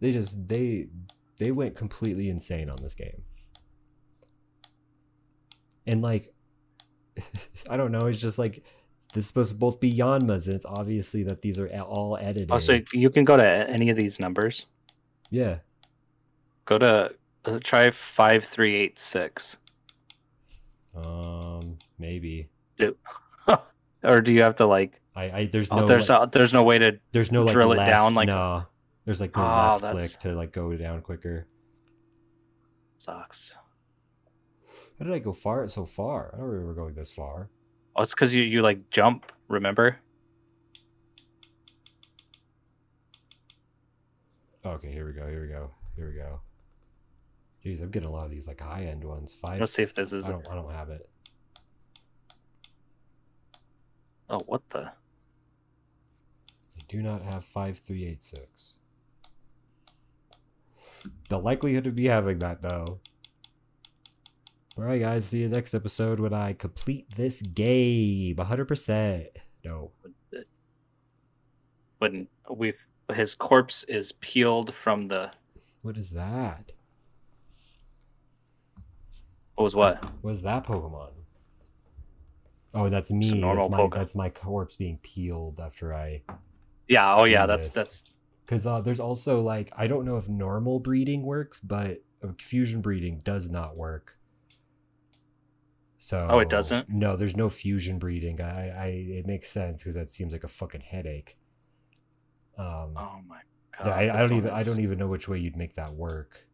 [0.00, 0.88] They just they
[1.38, 3.22] they went completely insane on this game.
[5.86, 6.32] And like
[7.70, 8.64] I don't know, it's just like
[9.12, 12.50] this is supposed to both be Yanmas, and it's obviously that these are all edited.
[12.50, 14.66] Also, you can go to any of these numbers.
[15.30, 15.56] yeah.
[16.66, 17.10] Go to
[17.46, 19.56] uh, try five three eight six.
[20.94, 22.48] Um maybe.
[22.78, 22.94] Do,
[24.04, 25.00] or do you have to like?
[25.16, 27.52] I, I there's Oh, no there's like- a, there's no way to There's no like
[27.52, 28.64] drill it down like no.
[29.04, 31.46] There's like no Oh, left that's- click to like go down quicker.
[32.98, 33.56] sucks.
[35.00, 36.30] How did I go far so far?
[36.34, 37.48] I don't remember going this far.
[37.96, 39.32] Oh, it's because you you like jump.
[39.48, 39.98] Remember?
[44.64, 45.26] Okay, here we go.
[45.26, 45.70] Here we go.
[45.96, 46.40] Here we go.
[47.64, 49.32] Jeez, I'm getting a lot of these like high end ones.
[49.32, 50.26] 5 Let's see if this is.
[50.26, 50.46] I don't.
[50.50, 51.08] I don't have it.
[54.28, 54.80] Oh, what the?
[54.80, 54.92] I
[56.88, 58.74] do not have five three eight six.
[61.30, 63.00] The likelihood of me having that though.
[64.78, 65.26] All right, guys.
[65.26, 68.36] See you next episode when I complete this game.
[68.36, 68.64] 100.
[68.66, 69.26] percent
[69.64, 69.90] No.
[71.98, 72.74] When we
[73.14, 75.32] his corpse is peeled from the.
[75.82, 76.72] What is that?
[79.56, 80.04] What was what?
[80.22, 81.10] What is that Pokemon?
[82.72, 83.18] Oh, that's me.
[83.18, 86.22] It's a normal that's, my, that's my corpse being peeled after I.
[86.88, 87.16] Yeah.
[87.16, 87.46] Oh yeah.
[87.46, 87.74] That's this.
[87.74, 88.04] that's.
[88.46, 92.02] Because uh, there's also like I don't know if normal breeding works, but
[92.38, 94.16] fusion breeding does not work.
[96.02, 96.88] So Oh, it doesn't?
[96.88, 98.40] No, there's no fusion breeding.
[98.40, 101.36] I, I it makes sense because that seems like a fucking headache.
[102.56, 103.40] Um, Oh my
[103.78, 103.86] god.
[103.86, 106.46] yeah, I, I don't even I don't even know which way you'd make that work.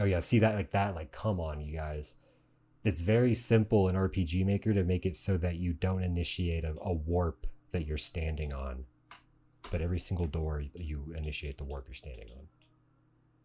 [0.00, 2.14] Oh yeah, see that like that like come on you guys.
[2.82, 6.74] It's very simple in RPG Maker to make it so that you don't initiate a,
[6.80, 8.84] a warp that you're standing on.
[9.70, 12.46] But every single door you initiate the warp you're standing on.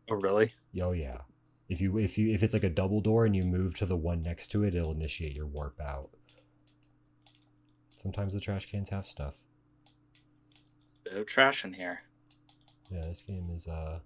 [0.10, 0.53] Oh really?
[0.82, 1.17] Oh yeah.
[1.69, 3.97] If you if you if it's like a double door and you move to the
[3.97, 6.12] one next to it, it'll initiate your warp out.
[7.93, 9.36] Sometimes the trash cans have stuff.
[11.12, 12.03] No trash in here.
[12.89, 13.99] Yeah, this game is uh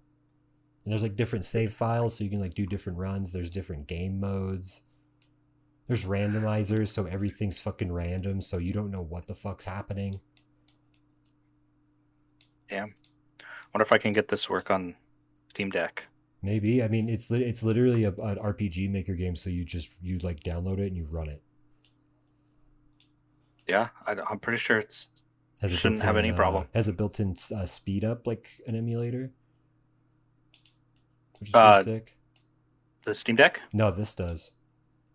[0.84, 3.32] and there's like different save files so you can like do different runs.
[3.32, 4.82] There's different game modes.
[5.86, 10.20] There's randomizers, so everything's fucking random, so you don't know what the fuck's happening.
[12.68, 12.94] Damn.
[13.74, 14.94] Wonder if I can get this work on
[15.48, 16.08] Steam Deck.
[16.42, 16.82] Maybe.
[16.82, 20.18] I mean, it's li- it's literally a, an RPG maker game, so you just you
[20.18, 21.42] like download it and you run it.
[23.68, 25.08] Yeah, I, am pretty sure it's
[25.60, 26.64] Has it shouldn't have any problem.
[26.64, 29.30] Uh, has a built-in uh, speed up like an emulator?
[31.38, 32.16] Which is Uh, pretty sick.
[33.04, 33.60] the Steam Deck.
[33.72, 34.50] No, this does.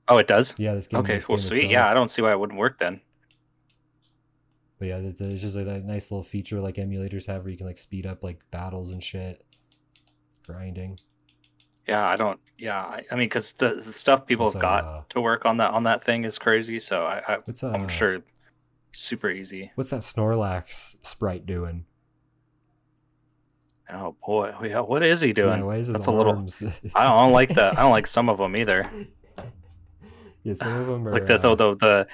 [0.07, 0.55] Oh, it does.
[0.57, 1.01] Yeah, this game.
[1.01, 1.57] Okay, this well, game sweet.
[1.57, 1.71] itself.
[1.73, 3.01] Yeah, I don't see why it wouldn't work then.
[4.79, 7.57] But yeah, it's, it's just like a nice little feature like emulators have where you
[7.57, 9.43] can like speed up like battles and shit,
[10.45, 10.97] grinding.
[11.87, 12.39] Yeah, I don't.
[12.57, 15.45] Yeah, I, I mean, because the, the stuff people Also, have got uh, to work
[15.45, 16.79] on that on that thing is crazy.
[16.79, 18.19] So I, I What's I'm uh, sure
[18.91, 19.71] super easy.
[19.75, 21.85] What's that Snorlax sprite doing?
[23.89, 25.63] Oh boy, yeah, what is he doing?
[25.63, 26.33] Yeah, is That's a little.
[26.95, 27.77] I don't, like that.
[27.77, 28.89] I don't like some of them either.
[30.43, 32.07] yeah, some of them are Like the uh, the, the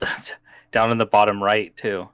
[0.00, 0.32] the
[0.72, 2.08] down in the bottom right too.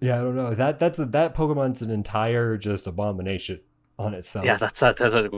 [0.00, 0.54] Yeah, I don't know.
[0.54, 3.60] That that's a, that Pokemon's an entire just abomination
[3.98, 4.46] on itself.
[4.46, 5.28] Yeah, that's a, that's a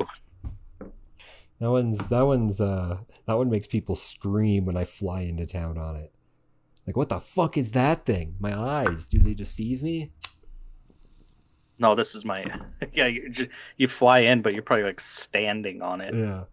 [1.61, 5.79] that one's that one's uh that one makes people scream when I fly into town
[5.79, 6.13] on it.
[6.87, 8.37] Like, what the fuck is that thing?
[8.39, 10.13] My eyes, do they deceive me?
[11.79, 12.45] No, this is my.
[12.93, 16.15] Yeah, you ju- you fly in, but you're probably like standing on it.
[16.15, 16.45] Yeah.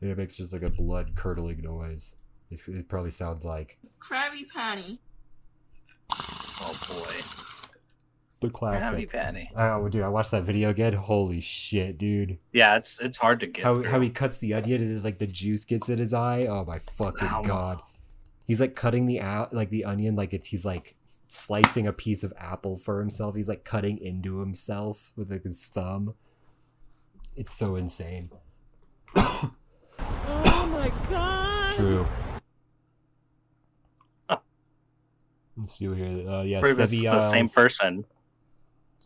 [0.00, 2.16] And it makes just like a blood curdling noise.
[2.50, 5.00] It, it probably sounds like Krabby Patty.
[6.10, 7.20] Oh boy.
[8.42, 9.10] The Krabby classic.
[9.12, 9.50] Patty.
[9.56, 10.92] Oh, dude, I watched that video again.
[10.92, 12.38] Holy shit, dude!
[12.52, 13.64] Yeah, it's it's hard to get.
[13.64, 13.90] How through.
[13.90, 16.46] how he cuts the onion and it's like the juice gets in his eye.
[16.48, 17.42] Oh my fucking Ow.
[17.42, 17.80] god!
[18.46, 20.96] He's like cutting the out like the onion like it's he's like
[21.28, 23.34] slicing a piece of apple for himself.
[23.34, 26.14] He's like cutting into himself with like his thumb.
[27.36, 28.30] It's so insane.
[29.16, 31.74] Oh my god.
[31.74, 32.06] True.
[35.56, 36.28] Let's see here.
[36.28, 38.04] Uh, yeah, Prove it's Sevi the same person.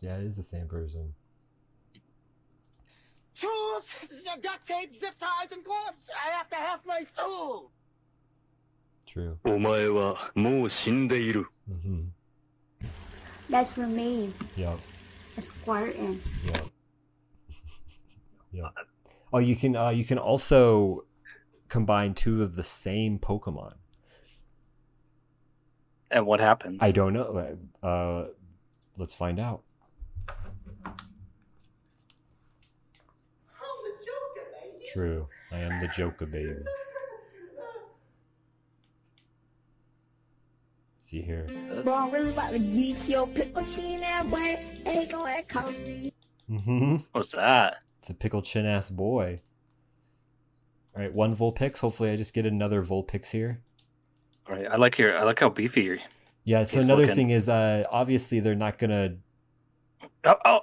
[0.00, 1.14] Yeah, it is the same person.
[3.34, 3.94] Tools,
[4.42, 6.10] duct tape, zip ties, and gloves.
[6.14, 7.70] I have to have my tool.
[9.06, 9.36] True.
[9.44, 11.46] お前はもう死んでいる。
[11.70, 12.06] Mm-hmm.
[13.50, 14.32] That's for me.
[14.56, 14.78] Yep.
[15.36, 16.20] A Squirtin.
[16.46, 16.66] Yep.
[18.52, 18.72] yep.
[19.32, 21.04] Oh, you can uh, you can also
[21.68, 23.74] combine two of the same Pokemon.
[26.10, 26.78] And what happens?
[26.80, 27.56] I don't know.
[27.82, 28.26] Uh,
[28.98, 29.62] let's find out.
[34.97, 35.27] True.
[35.51, 36.55] I am the Joker baby.
[41.01, 41.45] See here.
[41.83, 44.57] Bro, I'm really about to get your pickle chin that boy.
[44.87, 46.11] Ain't gonna come me.
[46.49, 46.95] Mm-hmm.
[47.11, 47.77] What's that?
[47.99, 49.39] It's a pickle chin ass boy.
[50.95, 51.77] All right, one Vulpix.
[51.81, 53.61] Hopefully, I just get another Vulpix here.
[54.49, 55.15] All right, I like your.
[55.15, 55.99] I like how beefy you're.
[56.43, 56.63] Yeah.
[56.63, 59.17] So another looking- thing is, uh, obviously they're not gonna.
[60.23, 60.59] Oh, oh.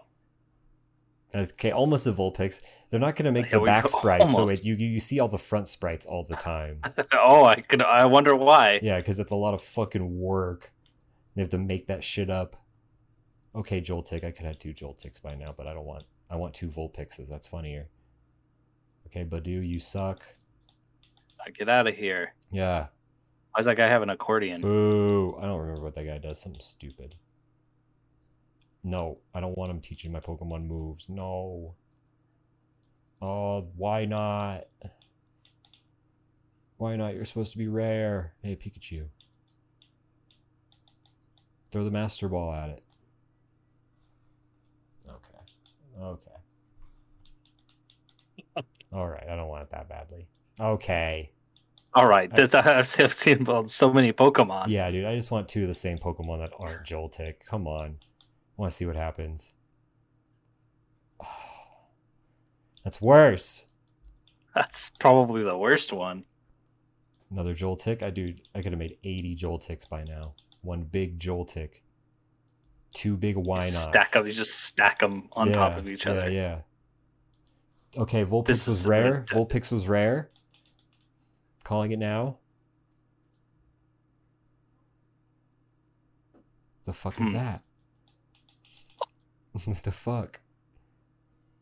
[1.34, 2.62] Okay, almost a Vulpix.
[2.90, 3.88] They're not gonna make Here the back go.
[3.98, 6.80] sprite, so it, you you see all the front sprites all the time.
[7.12, 7.82] oh, I could.
[7.82, 8.78] I wonder why.
[8.82, 10.72] Yeah, because it's a lot of fucking work.
[11.34, 12.56] They have to make that shit up.
[13.54, 14.24] Okay, Joltik.
[14.24, 16.04] I could have two Joltiks by now, but I don't want.
[16.30, 17.28] I want two Vulpixes.
[17.28, 17.88] That's funnier.
[19.06, 20.24] Okay, Badu, you suck.
[21.52, 22.34] Get out of here.
[22.50, 22.86] Yeah.
[23.50, 24.62] Why does that guy have an accordion?
[24.62, 25.36] Boo.
[25.38, 26.40] I don't remember what that guy does.
[26.40, 27.16] Something stupid.
[28.84, 31.08] No, I don't want him teaching my Pokemon moves.
[31.08, 31.74] No.
[33.22, 34.64] Oh, why not?
[36.76, 37.14] Why not?
[37.14, 38.34] You're supposed to be rare.
[38.42, 39.06] Hey, Pikachu.
[41.72, 42.82] Throw the Master Ball at it.
[45.08, 45.38] Okay.
[46.02, 46.30] Okay.
[48.92, 50.26] Alright, I don't want it that badly.
[50.60, 51.30] Okay.
[51.94, 52.30] All right,
[52.86, 54.66] seen- I've seen so many Pokemon.
[54.68, 57.36] Yeah, dude, I just want two of the same Pokemon that aren't Joltik.
[57.48, 57.96] Come on.
[58.56, 59.52] I want to see what happens.
[62.84, 63.66] That's worse.
[64.54, 66.24] That's probably the worst one.
[67.30, 68.02] Another Joltik.
[68.02, 68.34] I do.
[68.54, 70.34] I could have made 80 Joltiks by now.
[70.62, 71.80] One big Joltik.
[72.92, 73.70] Two big why not?
[73.70, 74.26] Stack them.
[74.26, 76.30] You just stack them on top of each yeah, other.
[76.30, 76.58] Yeah.
[77.96, 79.12] Okay, Vulpix This was rare.
[79.14, 79.48] ridiculous.
[79.52, 80.30] Vulpix was rare.
[81.64, 82.38] Calling it now.
[86.84, 87.32] The fuck is Hmm.
[87.34, 87.62] that?
[89.54, 90.40] What the fuck?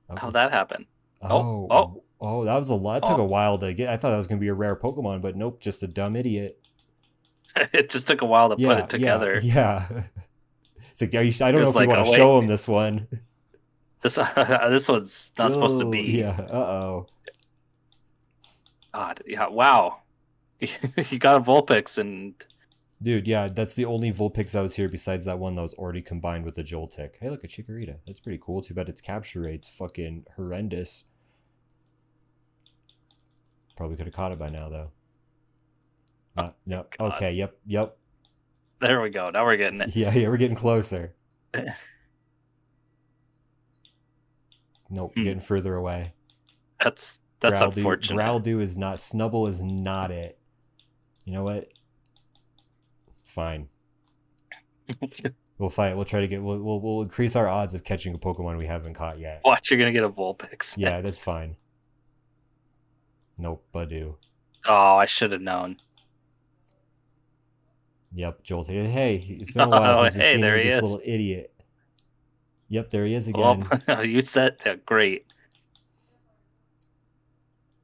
[0.08, 0.86] How'd was- that happen?
[1.22, 2.98] Oh, Oh, oh, oh, that was a lot.
[2.98, 3.22] It took Oh.
[3.22, 3.88] a while to get.
[3.88, 6.58] I thought that was gonna be a rare Pokemon, but nope, just a dumb idiot.
[7.72, 9.38] it just took a while to yeah, put it together.
[9.42, 9.86] Yeah.
[9.90, 10.02] yeah.
[10.90, 13.06] it's like, you, I don't know if like, want to oh, show him this one.
[14.00, 16.00] This this one's not supposed to be.
[16.00, 16.36] Yeah.
[16.50, 17.06] Uh oh.
[18.92, 19.48] God, yeah.
[19.48, 19.98] Wow.
[20.60, 22.34] you got a Vulpix and
[23.02, 26.02] Dude, yeah, that's the only Vulpix that was here besides that one that was already
[26.02, 27.12] combined with the Joltik.
[27.20, 27.96] Hey, look, a Chikorita.
[28.06, 28.62] That's pretty cool.
[28.62, 31.04] Too bad its capture rate's fucking horrendous.
[33.76, 34.90] Probably could have caught it by now, though.
[36.36, 36.86] Not, no.
[37.00, 37.16] Oh, God.
[37.16, 37.96] Okay, yep, yep.
[38.80, 39.30] there we go.
[39.30, 39.96] Now we're getting it.
[39.96, 41.12] Yeah, yeah, we're getting closer.
[44.90, 45.24] Nope, Hmm.
[45.24, 46.12] getting further away.
[46.82, 48.18] That's that's Growlithe- unfortunate.
[48.22, 48.98] Growlithe is not.
[48.98, 50.38] Snubbull is not it.
[51.24, 51.68] You know what?
[53.32, 53.68] Fine.
[55.58, 55.94] We'll fight.
[55.94, 56.42] We'll try to get.
[56.42, 59.42] We'll, we'll we'll increase our odds of catching a Pokemon we haven't caught yet.
[59.44, 60.76] Watch, you're gonna get a Vulpix.
[60.76, 61.54] Yeah, that's fine.
[63.38, 64.16] Nope, Badu.
[64.66, 65.76] Oh, I should have known.
[68.14, 68.90] Yep, Joltik.
[68.90, 70.82] Hey, it's been a while Oh, since we've hey, seen there this is.
[70.82, 71.52] little idiot.
[72.68, 73.68] Yep, there he is again.
[73.86, 75.26] Well, you said that great.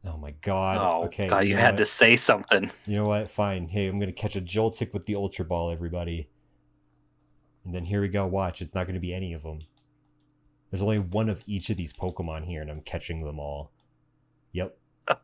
[0.09, 0.79] Oh my god.
[0.81, 1.29] Oh, okay.
[1.29, 1.79] God, you know had what?
[1.79, 2.71] to say something.
[2.87, 3.29] You know what?
[3.29, 3.69] Fine.
[3.69, 6.29] Hey, I'm gonna catch a Joltik with the Ultra Ball, everybody.
[7.65, 8.27] And then here we go.
[8.27, 8.63] Watch.
[8.63, 9.61] It's not gonna be any of them.
[10.71, 13.73] There's only one of each of these Pokemon here, and I'm catching them all.
[14.53, 14.77] Yep.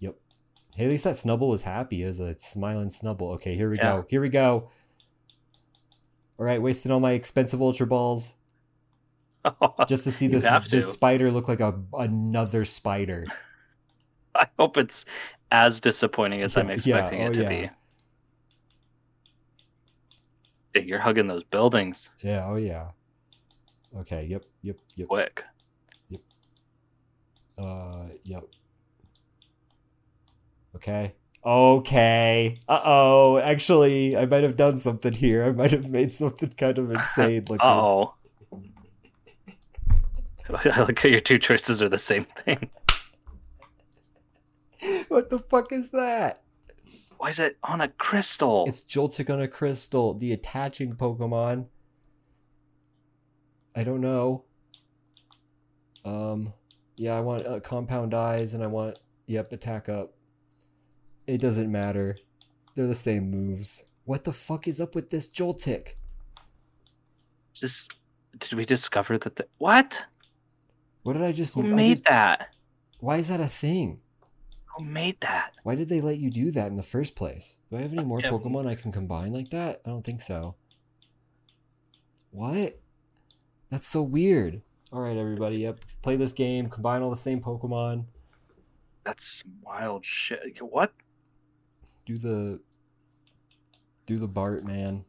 [0.00, 0.16] yep.
[0.74, 3.34] Hey, at least that Snubbull is happy as a smiling Snubbull.
[3.34, 3.96] Okay, here we Yeah.
[3.96, 4.06] go.
[4.08, 4.70] Here we go.
[6.38, 8.36] All right, wasting all my expensive Ultra Balls.
[9.88, 13.26] just to see this this spider look like a another spider.
[14.34, 15.04] I hope it's
[15.50, 17.48] as disappointing as I'm expecting yeah, it oh, to yeah.
[17.48, 17.70] be.
[20.74, 22.46] Hey, you're hugging those buildings Yeah.
[22.46, 22.88] Oh yeah.
[23.96, 24.24] Okay.
[24.26, 24.44] Yep.
[24.62, 24.76] Yep.
[24.96, 25.08] Yep.
[25.08, 25.44] quick.
[27.58, 28.04] Uh.
[28.24, 28.44] Yep.
[30.76, 31.14] Okay.
[31.44, 32.58] Okay.
[32.68, 33.38] Uh oh.
[33.38, 35.44] Actually, I might have done something here.
[35.44, 37.58] I might have made something kind of insane looking.
[37.60, 38.14] Oh.
[40.48, 42.70] I like how your two choices are the same thing.
[45.08, 46.42] What the fuck is that?
[47.18, 48.64] Why is it on a crystal?
[48.66, 51.66] It's Joltik on a crystal, the attaching Pokemon.
[53.76, 54.44] I don't know.
[56.04, 56.54] Um,
[56.96, 60.14] yeah, I want uh, compound eyes, and I want yep attack up.
[61.26, 62.16] It doesn't matter.
[62.74, 63.84] They're the same moves.
[64.04, 65.94] What the fuck is up with this Joltik?
[67.54, 67.88] Is this
[68.38, 70.04] did we discover that the what?
[71.02, 71.54] What did I just?
[71.54, 72.54] Who I made just- that?
[72.98, 74.00] Why is that a thing?
[74.80, 75.52] Who made that?
[75.62, 77.56] Why did they let you do that in the first place?
[77.70, 78.30] Do I have any more Yeah.
[78.30, 79.82] Pokemon I can combine like that?
[79.84, 80.54] I don't think so.
[82.30, 82.80] What?
[83.70, 84.62] That's so weird.
[84.92, 85.58] All right, everybody.
[85.58, 85.80] Yep.
[86.02, 86.68] Play this game.
[86.68, 88.06] Combine all the same Pokemon.
[89.04, 90.40] That's wild shit.
[90.60, 90.92] What?
[92.06, 92.60] Do the.
[94.06, 95.04] Do the Bart, man.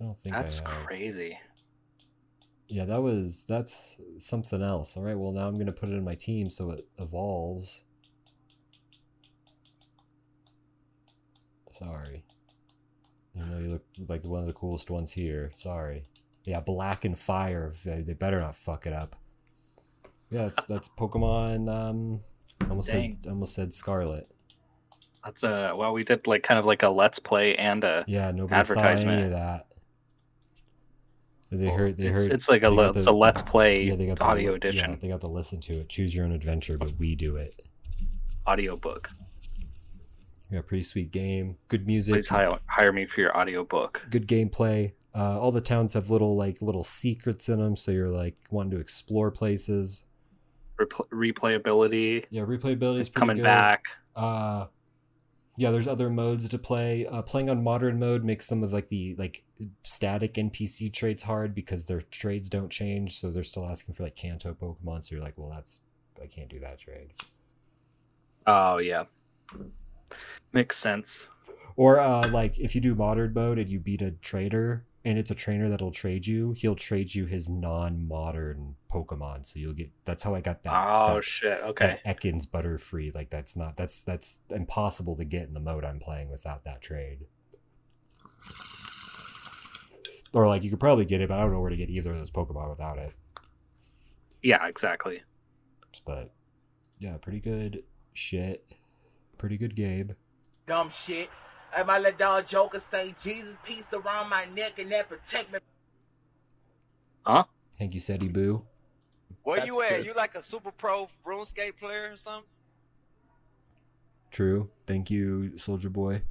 [0.00, 0.86] I don't think That's I have.
[0.86, 1.38] crazy.
[2.68, 4.96] Yeah, that was that's something else.
[4.96, 5.18] All right.
[5.18, 7.84] Well, now I'm gonna put it in my team so it evolves.
[11.82, 12.24] Sorry.
[13.34, 15.52] You know, you look like one of the coolest ones here.
[15.56, 16.04] Sorry.
[16.44, 17.72] Yeah, black and fire.
[17.84, 19.16] They, better not fuck it up.
[20.30, 21.68] Yeah, that's that's Pokemon.
[21.72, 22.20] Um,
[22.68, 23.18] almost Dang.
[23.22, 24.28] said almost said Scarlet.
[25.24, 28.30] That's a well we did like kind of like a let's play and a Yeah,
[28.30, 29.24] nobody saw any advertisement.
[29.26, 29.66] of that.
[31.50, 31.96] They heard.
[31.96, 32.32] They it's, heard.
[32.32, 34.56] it's like a le- got it's a let's play yeah, they got the- audio Yeah,
[34.56, 35.88] edition they got to listen to it.
[35.88, 37.54] Choose your own adventure, but we do it.
[38.46, 39.08] audio book.
[40.50, 41.56] Yeah, pretty sweet game.
[41.68, 42.14] Good music.
[42.14, 44.06] Please hire, hire me for your audio book.
[44.10, 44.92] Good gameplay.
[45.14, 48.72] Uh, all the towns have little like little secrets in them, so you're like wanting
[48.72, 50.04] to explore places.
[50.78, 53.44] Repl- replayability Yeah, replayability is coming good.
[53.44, 53.84] back.
[54.16, 54.66] Uh,
[55.56, 57.06] yeah, there's other modes to play.
[57.06, 59.44] Uh, playing on modern mode makes some of like the like
[59.84, 64.16] static NPC trades hard because their trades don't change, so they're still asking for like
[64.16, 65.04] Kanto Pokemon.
[65.04, 65.80] So you're like, well, that's
[66.20, 67.12] I can't do that trade.
[68.48, 69.04] Oh yeah,
[70.54, 71.28] makes sense.
[71.76, 75.30] Or uh, like if you do modern mode and you beat a trader and it's
[75.30, 79.44] a trainer that'll trade you, he'll trade you his non-modern Pokemon.
[79.44, 80.72] So you'll get that's how I got that.
[80.72, 81.60] Oh that, shit.
[81.60, 82.00] Okay.
[82.04, 83.14] That Ekans Butterfree.
[83.14, 86.80] Like that's not that's that's impossible to get in the mode I'm playing without that
[86.80, 87.26] trade.
[90.32, 92.12] Or like you could probably get it, but I don't know where to get either
[92.12, 93.12] of those Pokemon without it.
[94.42, 95.22] Yeah, exactly.
[96.04, 96.32] But
[96.98, 97.82] yeah, pretty good
[98.12, 98.64] shit.
[99.38, 100.12] Pretty good Gabe.
[100.66, 101.28] Dumb shit.
[101.74, 105.58] Hey, my little dog Joker say Jesus peace around my neck and that protect me.
[107.26, 107.44] Huh?
[107.78, 108.64] Thank you, Seti Boo.
[109.42, 109.90] Where That's you at?
[109.90, 110.06] good.
[110.06, 112.48] You like a super pro RuneScape player or something?
[114.30, 114.70] True.
[114.86, 116.22] Thank you, Soldier Boy.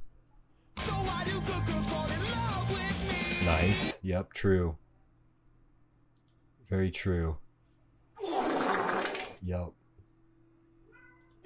[3.44, 3.98] Nice.
[4.02, 4.76] Yep, true.
[6.68, 7.36] Very true.
[9.42, 9.72] Yep.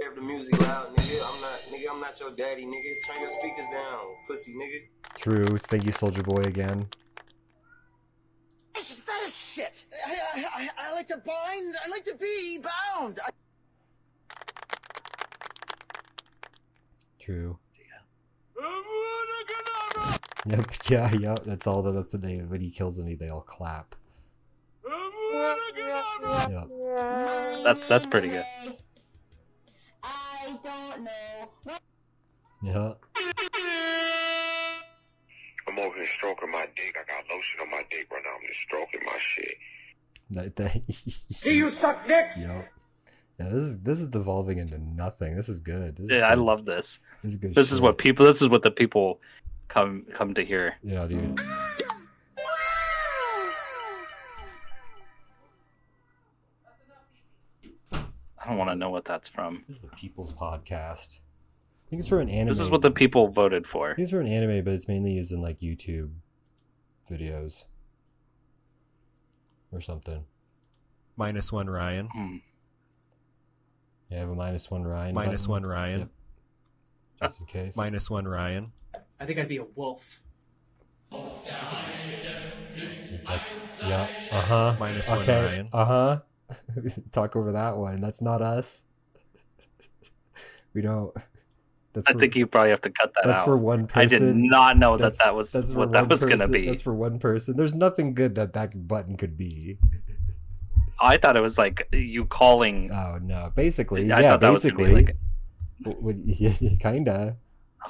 [0.04, 1.22] Have the music loud, nigga.
[1.34, 1.90] I'm not, nigga.
[1.92, 2.94] I'm not your daddy, nigga.
[3.06, 4.82] Turn your speakers down, pussy, nigga.
[5.16, 5.58] True.
[5.58, 6.86] Thank you, Soldier Boy, again.
[8.76, 9.84] It's that is shit.
[10.06, 11.74] I, I, I, I like to bind.
[11.84, 13.18] I like to be bound.
[13.24, 13.30] I-
[17.20, 17.58] True.
[20.46, 20.66] Yep.
[20.88, 21.12] Yeah.
[21.12, 21.44] Yep.
[21.44, 21.82] That's all.
[21.82, 22.48] The, that's the name.
[22.48, 23.94] When he kills any, they all clap.
[26.48, 26.68] Yep.
[27.64, 28.44] That's that's pretty good.
[30.48, 31.78] I don't know.
[32.62, 32.92] Yeah.
[35.68, 36.96] I'm over here stroking my dick.
[36.98, 38.30] I got lotion on my dick right now.
[38.30, 39.54] I'm just stroking my shit.
[40.30, 42.26] That, that, See you suck dick.
[42.38, 42.72] Yep.
[43.38, 45.36] Yeah, this is this is devolving into nothing.
[45.36, 45.96] This is good.
[45.96, 46.98] This is Yeah, I love this.
[47.22, 47.54] This is good.
[47.54, 48.26] This is what people.
[48.26, 49.20] This is what the people
[49.68, 50.74] come come to hear.
[50.82, 51.38] Yeah, dude.
[58.48, 59.62] I don't want to know what that's from.
[59.68, 61.18] This is the People's Podcast.
[61.18, 62.48] I think it's for an anime.
[62.48, 63.94] This is what the people voted for.
[63.94, 66.12] These are it's an anime, but it's mainly used in like YouTube
[67.10, 67.66] videos
[69.70, 70.24] or something.
[71.14, 72.06] Minus one Ryan.
[72.06, 72.36] Hmm.
[74.10, 75.14] Yeah, I have a minus one Ryan.
[75.14, 75.50] Minus button.
[75.50, 75.98] one Ryan.
[76.00, 76.08] Yep.
[77.20, 77.76] Just in case.
[77.76, 78.72] Minus one Ryan.
[79.20, 80.22] I think I'd be a wolf.
[81.12, 83.18] I think so too.
[83.26, 84.06] That's yeah.
[84.30, 84.76] Uh huh.
[84.80, 85.44] Minus one, okay.
[85.44, 85.68] Ryan.
[85.70, 86.20] Uh huh.
[87.12, 88.00] Talk over that one.
[88.00, 88.82] That's not us.
[90.74, 91.14] We don't.
[91.92, 93.44] That's I for- think you probably have to cut that That's out.
[93.44, 94.00] for one person.
[94.00, 96.66] I did not know that That's- that was that's what that was gonna be.
[96.66, 97.56] That's for one person.
[97.56, 99.78] There's nothing good that that button could be.
[101.00, 102.90] I thought it was like you calling.
[102.92, 103.52] Oh no!
[103.54, 104.30] Basically, I yeah.
[104.32, 105.14] thought that was gonna be Basically,
[105.84, 107.36] like- yeah, kinda.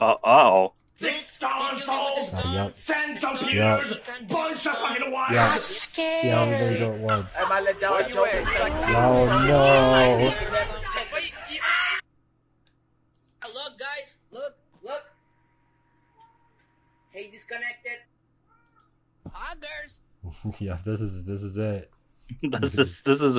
[0.00, 0.72] Uh oh.
[0.98, 2.76] Six consoles, Uh, yep.
[2.84, 4.28] ten computers, Yep.
[4.28, 5.94] bunch of fucking wires.
[5.96, 6.22] Yeah.
[6.24, 7.36] Yeah, everybody go at once.
[7.36, 10.34] Hey, my little dog Joker say Oh no!
[13.54, 15.02] Look, guys, look, look.
[17.10, 17.98] Hey, disconnected.
[19.32, 20.00] Huggers.
[20.60, 21.90] yeah, this is this is it.
[22.60, 23.38] This is this is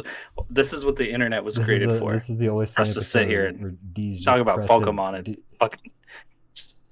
[0.49, 2.13] this is what the internet was This created the- for.
[2.13, 3.77] This is the only For us to sit here and
[4.23, 5.91] talk about pressing- Pokemon and D- fucking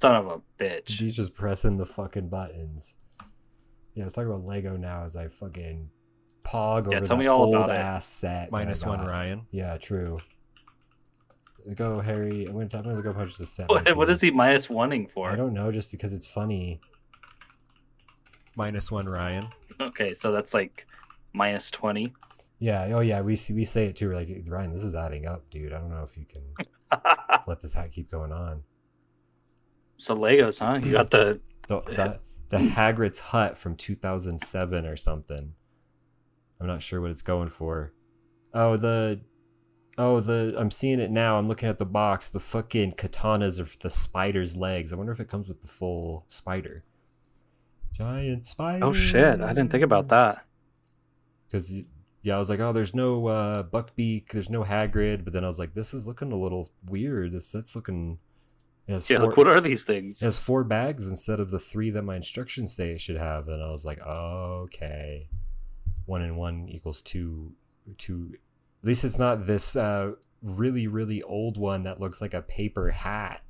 [0.02, 0.98] son of a bitch.
[0.98, 2.96] D's just pressing the fucking buttons.
[3.94, 5.90] Yeah, let's talk about Lego now as I fucking
[6.44, 7.76] pog Yeah, over tell that me all old about it.
[7.76, 8.52] ass set.
[8.52, 9.06] Minus one.
[9.06, 9.48] Ryan.
[9.52, 10.20] Yeah, true.
[11.76, 12.46] Go, Harry.
[12.46, 13.70] I'm gonna, I'm gonna look up how much this set.
[13.70, 14.14] What, might what be.
[14.14, 15.30] is he minus wanting for?
[15.30, 16.80] I don't know, just because it's funny.
[18.56, 19.50] Minus one, Ryan.
[19.80, 20.88] Okay, so that's like
[21.34, 22.14] minus twenty.
[22.60, 22.88] Yeah.
[22.94, 23.22] Oh, yeah.
[23.22, 24.10] We see, we say it too.
[24.10, 25.74] We're like, Ryan, this is adding up, dude.
[25.74, 26.42] I don't know if you can
[27.48, 28.64] let this hat keep going on.
[29.98, 30.80] So Legos, huh?
[30.84, 32.20] You got the The the,
[32.50, 35.54] the Hagrid's hut from 2007 or something.
[36.60, 37.94] I'm not sure what it's going for.
[38.54, 39.22] Oh, the
[39.98, 41.38] oh the I'm seeing it now.
[41.38, 42.30] I'm looking at the box.
[42.30, 44.94] The fucking katanas of the spider's legs.
[44.94, 46.84] I wonder if it comes with the full spider.
[47.92, 48.86] Giant spider.
[48.86, 49.42] Oh shit!
[49.42, 50.46] I didn't think about that.
[51.48, 51.74] Because
[52.22, 55.48] yeah, I was like, oh, there's no uh, Buckbeak, there's no Hagrid, but then I
[55.48, 57.32] was like, this is looking a little weird.
[57.32, 58.20] This that's looking.
[58.88, 60.22] Yeah, four- like what are these things?
[60.22, 63.48] It has four bags instead of the three that my instructions say it should have,
[63.50, 65.28] and I was like, okay,
[66.06, 67.52] one and one equals two.
[67.98, 68.32] Two.
[68.84, 72.90] At least it's not this uh, really really old one that looks like a paper
[72.90, 73.42] hat.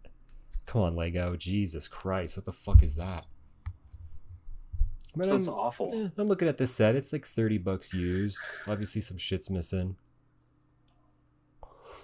[0.65, 1.35] Come on, Lego.
[1.35, 3.25] Jesus Christ, what the fuck is that?
[5.15, 5.91] But Sounds I'm- awful.
[5.93, 6.95] eh, I'm looking at this set.
[6.95, 8.39] It's like 30 bucks used.
[8.67, 9.95] Obviously, some shit's missing.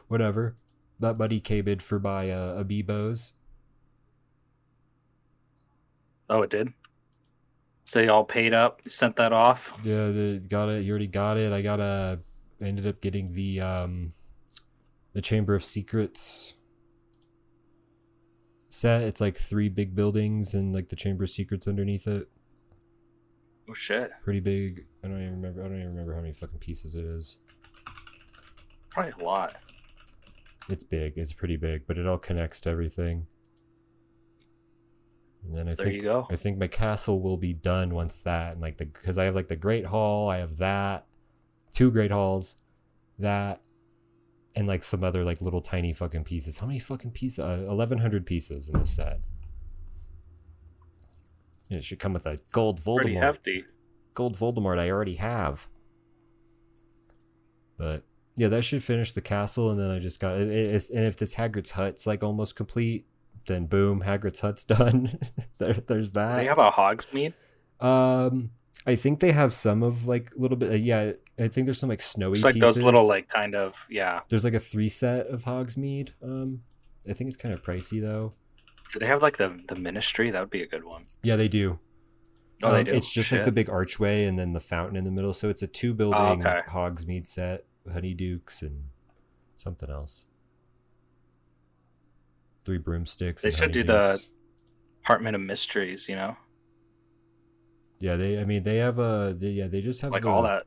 [0.08, 0.56] Whatever.
[1.00, 3.34] That buddy K bid for buy uh, a Bebo's.
[6.30, 6.74] Oh, it did.
[7.86, 9.72] So you all paid up, sent that off.
[9.84, 10.84] Yeah, the, got it.
[10.84, 11.52] You already got it.
[11.52, 12.20] I got a.
[12.62, 14.14] I ended up getting the um,
[15.14, 16.56] the Chamber of Secrets
[18.70, 19.04] set.
[19.04, 22.28] It's like three big buildings and like the Chamber of Secrets underneath it.
[23.70, 24.12] Oh shit!
[24.24, 24.86] Pretty big.
[25.04, 25.62] I don't even remember.
[25.62, 27.38] I don't even remember how many fucking pieces it is.
[28.90, 29.56] Probably a lot.
[30.70, 31.14] It's big.
[31.18, 33.28] It's pretty big, but it all connects to everything.
[35.44, 36.08] And then I There think.
[36.08, 39.36] I think my castle will be done once that and like the because I have
[39.36, 41.06] like the Great Hall, I have that,
[41.76, 42.56] two Great Halls,
[43.20, 43.62] that,
[44.56, 46.60] and like some other like little tiny fucking pieces.
[46.60, 47.44] How many fucking pieces?
[47.44, 49.20] Uh, Eleven hundred pieces in this set.
[51.70, 53.02] And it should come with a gold Voldemort.
[53.02, 53.66] Pretty hefty.
[54.14, 55.68] Gold Voldemort I already have.
[57.78, 58.04] But
[58.36, 61.18] yeah, that should finish the castle, and then I just got it, it's, and if
[61.18, 63.06] this Hagrid's hut's like almost complete,
[63.48, 65.20] then boom, Hagrid's hut's done.
[65.58, 66.38] there, there's that.
[66.38, 67.34] They have a Hogsmeade.
[67.80, 68.52] Um,
[68.86, 70.72] I think they have some of like a little bit.
[70.72, 72.34] Uh, yeah, I think there's some like snowy.
[72.34, 72.76] It's like pieces.
[72.76, 74.22] those little like kind of yeah.
[74.30, 76.12] There's like a three set of Hogsmeade.
[76.24, 76.62] Um,
[77.10, 78.34] I think it's kind of pricey though.
[78.94, 80.32] Do they have like the the Ministry?
[80.32, 81.06] That would be a good one.
[81.24, 81.80] Yeah, they do.
[82.62, 82.92] Oh, they Um, do.
[82.94, 85.34] It's just like the big archway and then the fountain in the middle.
[85.34, 86.62] So it's a two building Oh, okay.
[86.70, 88.86] Hogsmeade set, Honeydukes and
[89.56, 90.26] something else.
[92.66, 93.42] Three broomsticks.
[93.42, 94.22] They should do the.
[95.02, 96.08] Department of Mysteries.
[96.08, 96.38] You know,
[98.00, 98.40] Yeah, they.
[98.40, 99.36] I mean, they have a.
[99.38, 100.64] They, yeah, they just have like the, all that.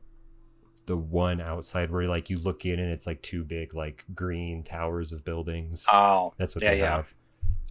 [0.85, 4.63] The one outside where like you look in and it's like two big like green
[4.63, 5.85] towers of buildings.
[5.91, 6.95] Oh, That's what yeah, they yeah.
[6.97, 7.13] have.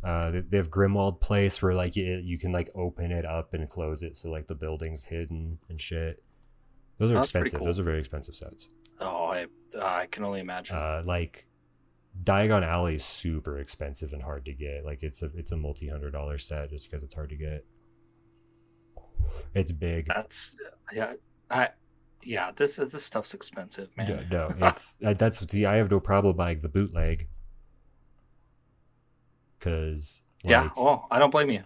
[0.04, 3.54] Uh, they, they have Grimmauld Place where like you, you can like open it up
[3.54, 6.22] and close it, so like the building's hidden and shit.
[6.98, 7.60] Those are That's expensive.
[7.60, 7.66] cool.
[7.66, 8.68] Those are very expensive sets.
[9.00, 9.46] Oh, I
[9.80, 10.76] I can only imagine.
[10.76, 11.46] Uh, like
[12.24, 14.84] Diagon Alley is super expensive and hard to get.
[14.84, 17.64] Like it's a it's a multi hundred dollar set just because it's hard to get.
[19.54, 20.06] It's big.
[20.06, 20.56] That's
[20.92, 21.14] yeah.
[21.50, 21.70] I
[22.22, 22.52] yeah.
[22.56, 24.08] This is this stuff's expensive, man.
[24.08, 27.28] Yeah, no, it's that's the I have no problem buying the bootleg.
[29.60, 30.62] Cause yeah.
[30.62, 31.64] like, Oh, I don't blame you.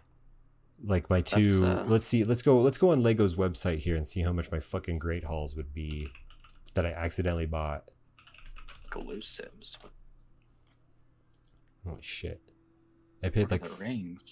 [0.85, 4.07] like my two uh, let's see let's go let's go on lego's website here and
[4.07, 6.09] see how much my fucking great halls would be
[6.75, 7.91] that i accidentally bought.
[9.83, 9.93] What
[11.87, 12.41] oh, holy shit
[13.23, 13.65] i paid like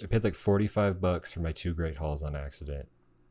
[0.03, 2.89] i paid like 45 bucks for my two great halls on accident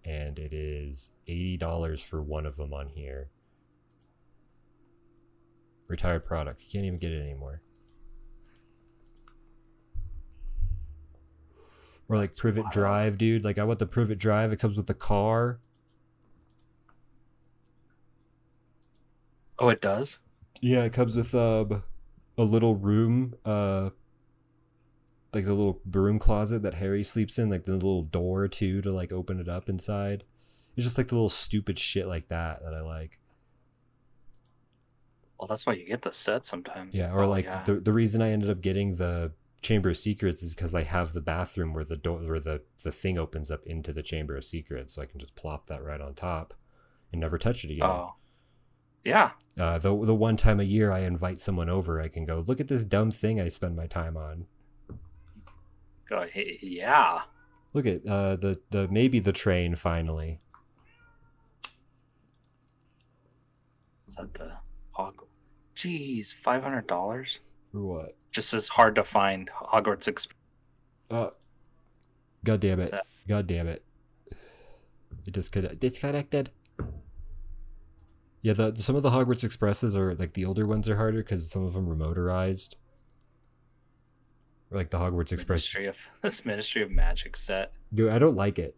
[0.08, 3.30] and it is eighty dollars for one of them on here.
[5.90, 6.64] Retired product.
[6.64, 7.62] You can't even get it anymore.
[12.08, 13.44] Or like Privet Drive, dude.
[13.44, 14.54] Like I want the Privet Drive.
[14.54, 15.60] It comes with the car.
[19.60, 20.20] Oh, it does.
[20.62, 21.84] Yeah, it comes with um,
[22.38, 23.92] a little room, uh,
[25.34, 28.92] like the little broom closet that Harry sleeps in, like the little door too to
[28.92, 30.24] like open it up inside.
[30.76, 33.20] It's just like the little stupid shit like that that I like.
[35.40, 36.94] Well, that's why you get the set sometimes.
[36.96, 37.64] Yeah, or Oh, like yeah.
[37.64, 41.14] the the reason I ended up getting the Chamber of Secrets is because I have
[41.14, 44.46] the bathroom where the door where the the thing opens up into the Chamber of
[44.46, 46.54] Secrets, so I can just plop that right on top
[47.12, 47.84] and never touch it again.
[47.88, 48.16] Oh,
[49.08, 49.32] yeah.
[49.58, 52.60] Uh, the the one time a year I invite someone over, I can go look
[52.60, 54.46] at this dumb thing I spend my time on.
[56.10, 56.26] Go,
[56.62, 57.22] yeah.
[57.74, 60.42] Look at uh, the the maybe the train finally.
[64.10, 64.52] Is that the
[64.92, 65.24] Hog?
[65.76, 67.40] Jeez, five hundred dollars.
[67.72, 68.18] For what?
[68.34, 70.36] Just as hard to find Hogwarts Express.
[71.10, 71.30] Uh,
[72.44, 72.94] God damn it!
[73.28, 73.84] God damn it!
[75.26, 76.52] It disconnect disconnected.
[78.42, 81.50] Yeah, the some of the Hogwarts Expresses are like the older ones are harder because
[81.50, 82.78] some of them are motorized.
[84.72, 85.74] Or, like the Hogwarts Express.
[85.74, 87.72] Ministry of this Ministry of Magic set.
[87.94, 88.78] Dude, I don't like it.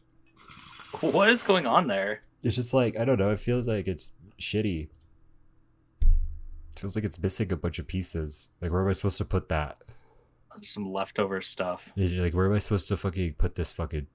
[1.01, 2.22] What is going on there?
[2.41, 3.32] It's just like I don't know.
[3.32, 4.88] It feels like it's shitty.
[6.01, 8.49] It feels like it's missing a bunch of pieces.
[8.62, 9.78] Like where am I supposed to put that?
[10.62, 11.91] Some leftover stuff.
[11.95, 14.07] Like where am I supposed to fucking put this fucking?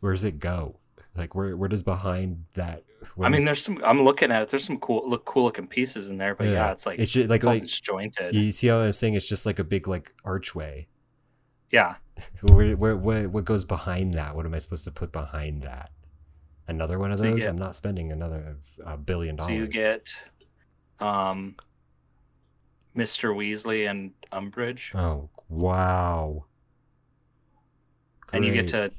[0.00, 0.78] Where does it go?
[1.16, 2.84] Like where where does behind that?
[3.20, 3.80] I mean, there's some.
[3.84, 4.48] I'm looking at it.
[4.48, 6.34] There's some cool, look, cool looking pieces in there.
[6.34, 8.34] But yeah, it's like it's just, like all like disjointed.
[8.34, 9.14] You see how I'm saying?
[9.14, 10.88] It's just like a big like archway.
[11.70, 11.96] Yeah.
[12.42, 14.34] Where, where, where, what goes behind that?
[14.34, 15.90] What am I supposed to put behind that?
[16.66, 17.40] Another one of So those?
[17.40, 19.58] get- I'm not spending another a billion So dollars.
[19.60, 20.14] you get,
[20.98, 21.56] um,
[22.96, 23.34] Mr.
[23.36, 26.46] Weasley and Umbridge, Oh wow!
[28.32, 28.90] and you get to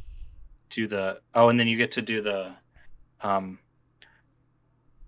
[0.70, 1.22] do the.
[1.34, 2.54] Oh, and then you get to do the,
[3.22, 3.60] um,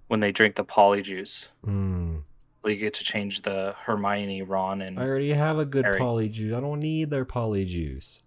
[0.07, 1.47] when they drink the polyjuice.
[1.65, 2.23] Mm.
[2.63, 5.99] Well, you get to change the Hermione, Ron, and I already have a good Harry.
[5.99, 6.55] polyjuice.
[6.55, 8.21] I don't need their polyjuice.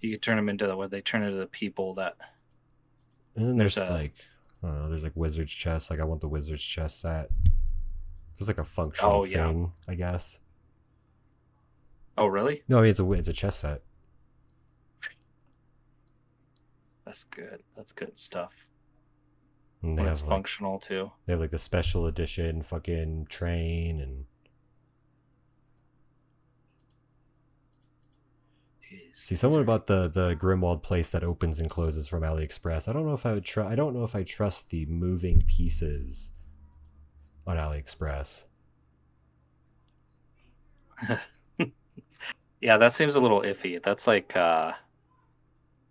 [0.00, 2.16] you can turn them into the, what they turn into the people that.
[3.36, 4.12] And then There's there's, a- like,
[4.62, 5.90] I don't know, there's like wizard's chest.
[5.90, 7.30] Like I want the wizard's chest set.
[8.38, 9.46] It's like a functional Oh, yeah.
[9.46, 10.38] thing, I guess.
[12.18, 12.62] Oh, really?
[12.68, 13.82] No, I mean it's a it's a chess set.
[17.12, 17.62] That's good.
[17.76, 18.54] That's good stuff.
[19.82, 21.12] And they Well, it's like, functional too.
[21.26, 24.24] they have like the special edition fucking train and
[29.12, 32.88] See, someone about the the Grimmauld place that opens and closes from AliExpress.
[32.88, 33.70] I don't know if I would try.
[33.70, 36.32] I don't know if I trust the moving pieces
[37.46, 38.44] on AliExpress.
[42.60, 43.82] Yeah, that seems a little iffy.
[43.82, 44.72] That's like uh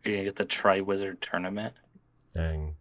[0.04, 1.74] you're gonna get the Triwizard tournament.
[2.34, 2.76] Dang.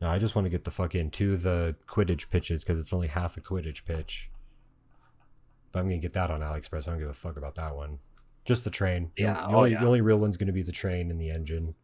[0.00, 2.92] No, I just want to get the fucking two of the Quidditch pitches because it's
[2.92, 4.30] only half a Quidditch pitch.
[5.72, 6.86] But I'm gonna get that on AliExpress.
[6.88, 7.98] I don't give a fuck about that one.
[8.44, 9.10] Just the train.
[9.16, 9.80] Yeah, The, oh, only, yeah.
[9.80, 11.74] the only real one's gonna be the train and the engine.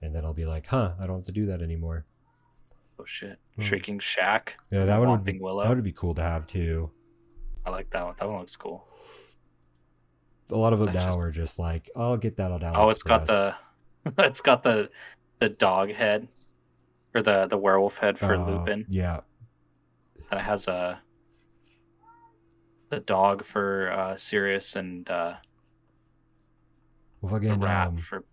[0.00, 2.06] And then I'll be like, huh, I don't have to do that anymore.
[2.98, 3.38] Oh shit.
[3.56, 3.62] Hmm.
[3.62, 4.56] Shrieking Shack.
[4.70, 5.62] Yeah, that one would be, Willow.
[5.62, 6.90] that would be cool to have too.
[7.66, 8.14] I like that one.
[8.18, 8.86] That one looks cool.
[10.50, 12.74] A lot of them now just- are just like, I'll get that on AliExpress.
[12.76, 13.54] Oh, it's got the
[14.18, 14.90] it's got the
[15.40, 16.28] the dog head
[17.14, 18.86] or the the werewolf head for Uh, Lupin.
[18.88, 19.20] Yeah.
[20.30, 21.00] And it has a
[22.90, 25.34] the dog for uh Sirius and uh
[27.20, 28.24] Well, fucking um, for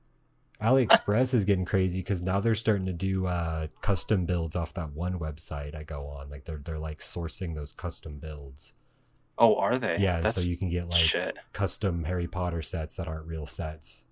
[0.62, 4.94] AliExpress is getting crazy because now they're starting to do uh, custom builds off that
[4.94, 6.30] one website I go on.
[6.30, 8.74] Like they're they're like sourcing those custom builds.
[9.38, 9.98] Oh, are they?
[10.00, 11.36] Yeah, That's so you can get like shit.
[11.52, 14.06] custom Harry Potter sets that aren't real sets.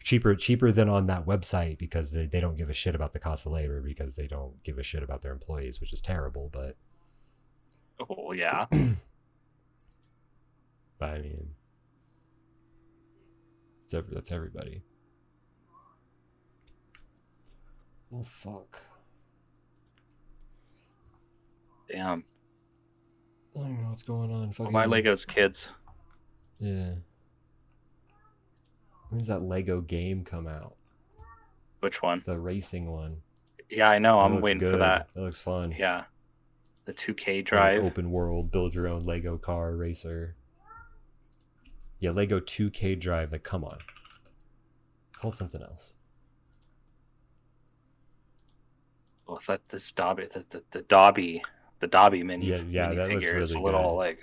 [0.00, 3.18] Cheaper cheaper than on that website because they, they don't give a shit about the
[3.18, 6.48] cost of labor because they don't give a shit about their employees, which is terrible,
[6.52, 6.76] but
[8.08, 8.66] Oh yeah.
[10.98, 11.48] but I mean
[13.84, 14.82] it's every, that's everybody.
[18.14, 18.80] Oh fuck.
[21.90, 22.24] Damn.
[23.56, 24.52] I don't know what's going on.
[24.58, 25.70] Well, my Legos kids.
[26.60, 26.90] Yeah.
[29.10, 30.74] When's that Lego game come out?
[31.80, 32.22] Which one?
[32.26, 33.22] The racing one.
[33.70, 34.18] Yeah, I know.
[34.18, 35.08] That I'm waiting for that.
[35.14, 35.74] That looks fun.
[35.76, 36.04] Yeah.
[36.84, 37.84] The 2K Like, drive.
[37.84, 40.34] open world, build your own Lego car racer.
[42.00, 43.32] Yeah, Lego 2K drive.
[43.32, 43.78] Like, come on.
[45.18, 45.94] called something else.
[49.26, 51.42] Well, I thought this Dobby, the, the, the Dobby,
[51.80, 53.96] the Dobby mini, Yeah, yeah, that looks figure is a little good.
[53.96, 54.20] like.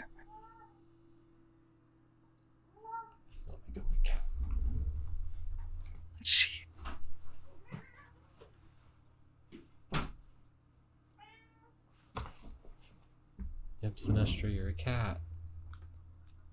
[13.82, 15.20] Yep, Sinestra, you're a cat.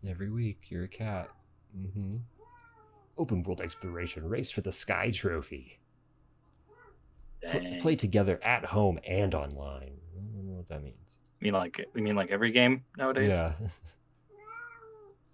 [0.07, 1.31] Every week, you're a cat.
[1.77, 2.17] Mm-hmm.
[3.17, 5.79] Open world exploration race for the Sky Trophy.
[7.49, 9.93] Pl- play together at home and online.
[10.17, 11.19] I don't know what that means.
[11.41, 13.31] You mean like you mean like every game nowadays?
[13.31, 13.53] Yeah.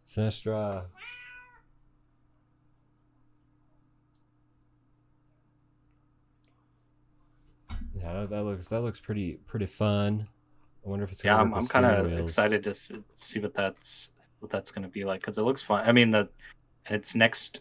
[0.06, 0.84] Sinestra.
[7.94, 10.26] Yeah, that looks that looks pretty pretty fun.
[10.84, 11.40] I wonder if it's gonna yeah.
[11.42, 14.10] I'm, I'm kind of excited to see what that's
[14.40, 15.86] what that's going to be like because it looks fun.
[15.86, 16.28] I mean the
[16.86, 17.60] it's next.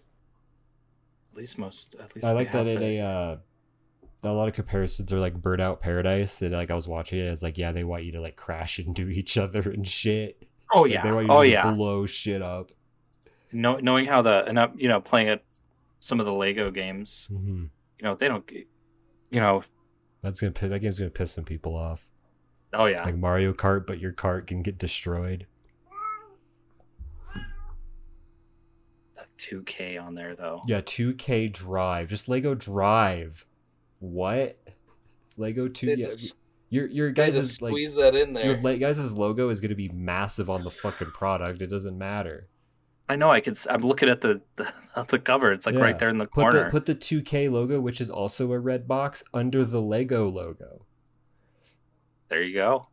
[1.32, 1.96] At least most.
[2.00, 3.00] At least I like that in it.
[3.00, 3.38] a uh,
[4.24, 7.44] a lot of comparisons are like Burnout Paradise, and like I was watching it, it's
[7.44, 10.44] like yeah, they want you to like crash into each other and shit.
[10.74, 11.04] Oh, Like, yeah.
[11.04, 11.72] they want you Oh, to yeah.
[11.74, 12.72] blow shit up.
[13.54, 15.44] Know, knowing how the and uh, you know playing at
[16.00, 17.64] some of the Lego games, Mm-hmm.
[18.00, 18.50] you know they don't.
[19.30, 19.64] You know,
[20.22, 22.10] That's gonna that game's gonna piss some people off.
[22.74, 25.46] oh yeah, Like Mario Kart, but your cart can get destroyed.
[29.40, 30.62] 2K on there though.
[30.68, 33.46] Yeah, 2K Drive, just Lego Drive.
[34.00, 34.58] What?
[35.38, 35.88] Lego two.
[35.88, 36.38] They Yeah, just-
[36.70, 38.62] your your guys' just like squeeze that in Your there.
[38.74, 41.62] la- guys' logo is gonna be massive on the fucking product.
[41.62, 42.50] It doesn't matter.
[43.10, 43.30] I know.
[43.30, 43.56] I can.
[43.70, 45.52] I'm looking at the the, at the cover.
[45.54, 45.82] It's like Yeah.
[45.82, 46.66] right there in the Put corner.
[46.66, 50.86] the put the 2K logo, which is also a red box, under the Lego logo.
[52.30, 52.90] there you go.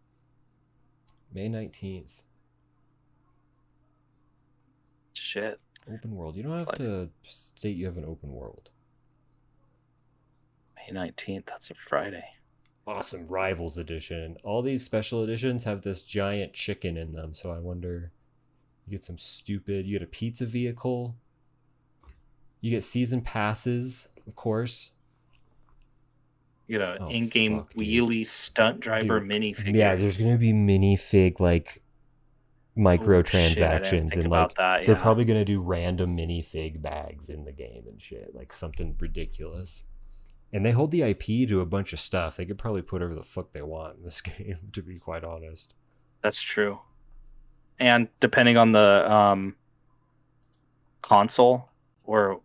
[1.32, 2.22] May 19th.
[5.14, 5.60] Shit.
[5.92, 6.36] Open world.
[6.36, 8.70] You don't have like- to state you have an open world.
[10.90, 11.46] May 19th.
[11.46, 12.24] That's a Friday.
[12.86, 14.36] Awesome Rivals edition.
[14.44, 18.12] All these special editions have this giant chicken in them, so I wonder
[18.86, 21.16] you get some stupid you get a pizza vehicle.
[22.60, 24.90] You get season passes, of course.
[26.66, 27.86] You get an Oh, in-game fuck, dude.
[27.86, 29.76] wheelie stunt driver Dude, minifigure.
[29.76, 31.82] Yeah, there's gonna be minifig like
[32.76, 37.84] microtransactions think and like that, they're probably gonna do random minifig bags in the game
[37.86, 39.84] and shit, like something ridiculous.
[40.54, 42.36] And they hold the IP to a bunch of stuff.
[42.36, 45.24] They could probably put whatever the fuck they want in this game, to be quite
[45.24, 45.74] honest.
[46.22, 46.78] That's true.
[47.80, 49.56] And depending on the um,
[51.02, 51.68] console,
[52.04, 52.40] or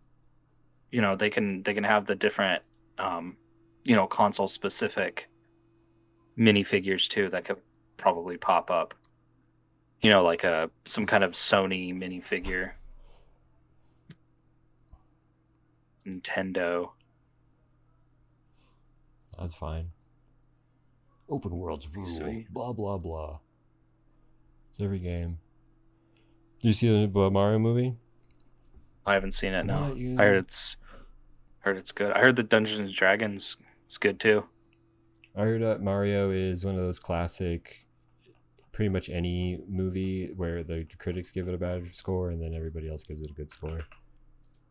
[0.90, 2.64] you know, they can they can have the different
[2.98, 3.36] um,
[3.84, 5.30] you know console specific
[6.36, 7.58] minifigures too that could
[7.96, 8.92] probably pop up.
[10.02, 12.72] You know, like a some kind of Sony minifigure,
[16.04, 16.90] Nintendo.
[19.40, 19.90] That's fine.
[21.28, 22.04] Open worlds rule.
[22.06, 22.52] Sweet.
[22.52, 23.38] Blah blah blah.
[24.70, 25.38] It's every game.
[26.60, 27.96] Did you see the uh, Mario movie?
[29.06, 29.64] I haven't seen it.
[29.64, 30.76] No, I heard it's
[31.60, 32.12] heard it's good.
[32.12, 33.56] I heard the Dungeons and Dragons
[33.88, 34.44] is good too.
[35.34, 37.86] I heard that Mario is one of those classic,
[38.72, 42.90] pretty much any movie where the critics give it a bad score and then everybody
[42.90, 43.80] else gives it a good score.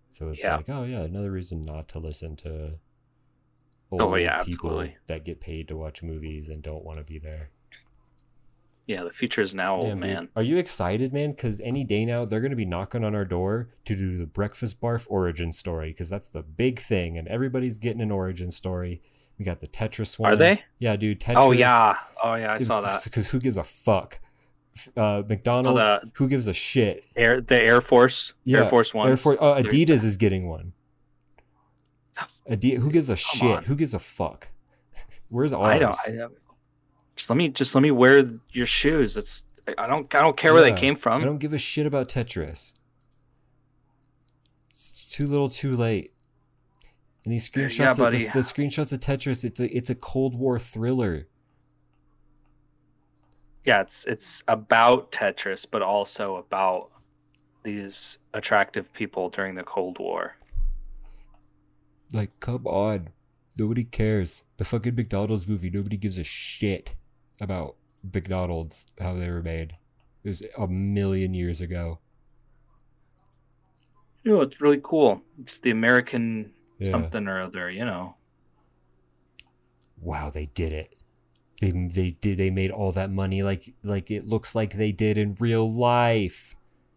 [0.10, 0.58] So it's Yeah.
[0.58, 2.74] like, oh yeah, another reason not to listen to
[3.92, 4.98] Oh, yeah, people absolutely.
[5.08, 7.50] that get paid to watch movies and don't want to be there.
[8.86, 10.10] Yeah, the future is now, old Damn, dude.
[10.10, 10.30] man.
[10.36, 11.32] Are you excited, man?
[11.32, 14.26] Because any day now they're going to be knocking on our door to do the
[14.26, 19.02] Breakfast Barf origin story because that's the big thing, and everybody's getting an origin story.
[19.38, 20.34] We got the Tetris one.
[20.34, 20.64] Are they?
[20.80, 21.20] Yeah, dude.
[21.20, 21.36] Tetris.
[21.38, 23.04] Oh yeah, oh yeah, I saw that.
[23.04, 24.20] Because who gives a fuck?
[24.98, 25.78] Uh, McDonald's.
[25.80, 27.04] the- who gives a shit?
[27.16, 29.08] Air the Air Force, Air Force One.
[29.10, 29.38] Air Force.
[29.40, 30.74] Oh, Adidas is getting one.
[32.48, 33.58] Who gives a shit?
[33.58, 33.64] on.
[33.64, 34.50] Who gives a fuck?
[35.30, 35.76] Where's ours?
[35.76, 35.98] I don't.
[36.08, 36.34] I don't.
[37.16, 39.18] Just let me just let me wear your shoes.
[39.18, 39.44] It's
[39.78, 41.22] I don't I don't care where Yeah, they came from.
[41.22, 42.74] I don't give a shit about Tetris.
[44.72, 46.14] It's too little, too late.
[47.26, 50.36] And these Yeah, screenshots, of, the, the screenshots of Tetris, it's a it's a Cold
[50.36, 51.28] War thriller.
[53.66, 56.90] Yeah, it's it's about Tetris, but also about
[57.64, 60.36] these attractive people during the Cold War.
[62.14, 63.10] Like, come on,
[63.58, 64.44] nobody cares.
[64.58, 66.96] The fucking McDonald's movie, nobody gives a shit
[67.40, 67.76] about
[68.14, 69.76] McDonald's how they were made.
[70.24, 72.00] It was a million years ago.
[74.24, 75.22] You know, it's really cool.
[75.40, 76.92] It's the American Yeah.
[76.92, 77.70] something or other.
[77.70, 78.16] You know.
[80.02, 80.96] Wow, they did it.
[81.62, 85.18] They they did they made all that money like like it looks like they did
[85.18, 86.56] in real life.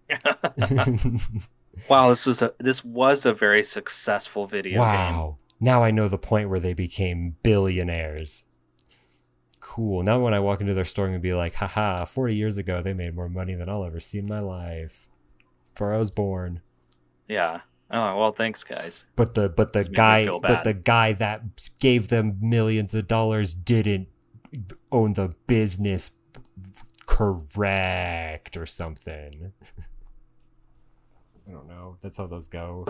[1.89, 4.81] Wow, this was a this was a very successful video game.
[4.81, 5.39] wow.
[5.61, 8.45] Now I know the point where they became billionaires.
[9.61, 10.03] Cool.
[10.03, 12.95] Now when I walk into their store and be like, haha, 40 years ago they
[12.95, 15.09] made more money than I'll ever see in my life.
[15.73, 16.61] Before I was born.
[17.29, 17.61] Yeah.
[17.91, 19.07] Oh well, thanks guys.
[19.17, 24.09] But the but the guy but the guy that gave them millions of dollars didn't
[24.91, 26.13] own the business
[27.07, 29.53] correct or something.
[31.53, 31.97] I don't know.
[32.01, 32.87] That's how those go.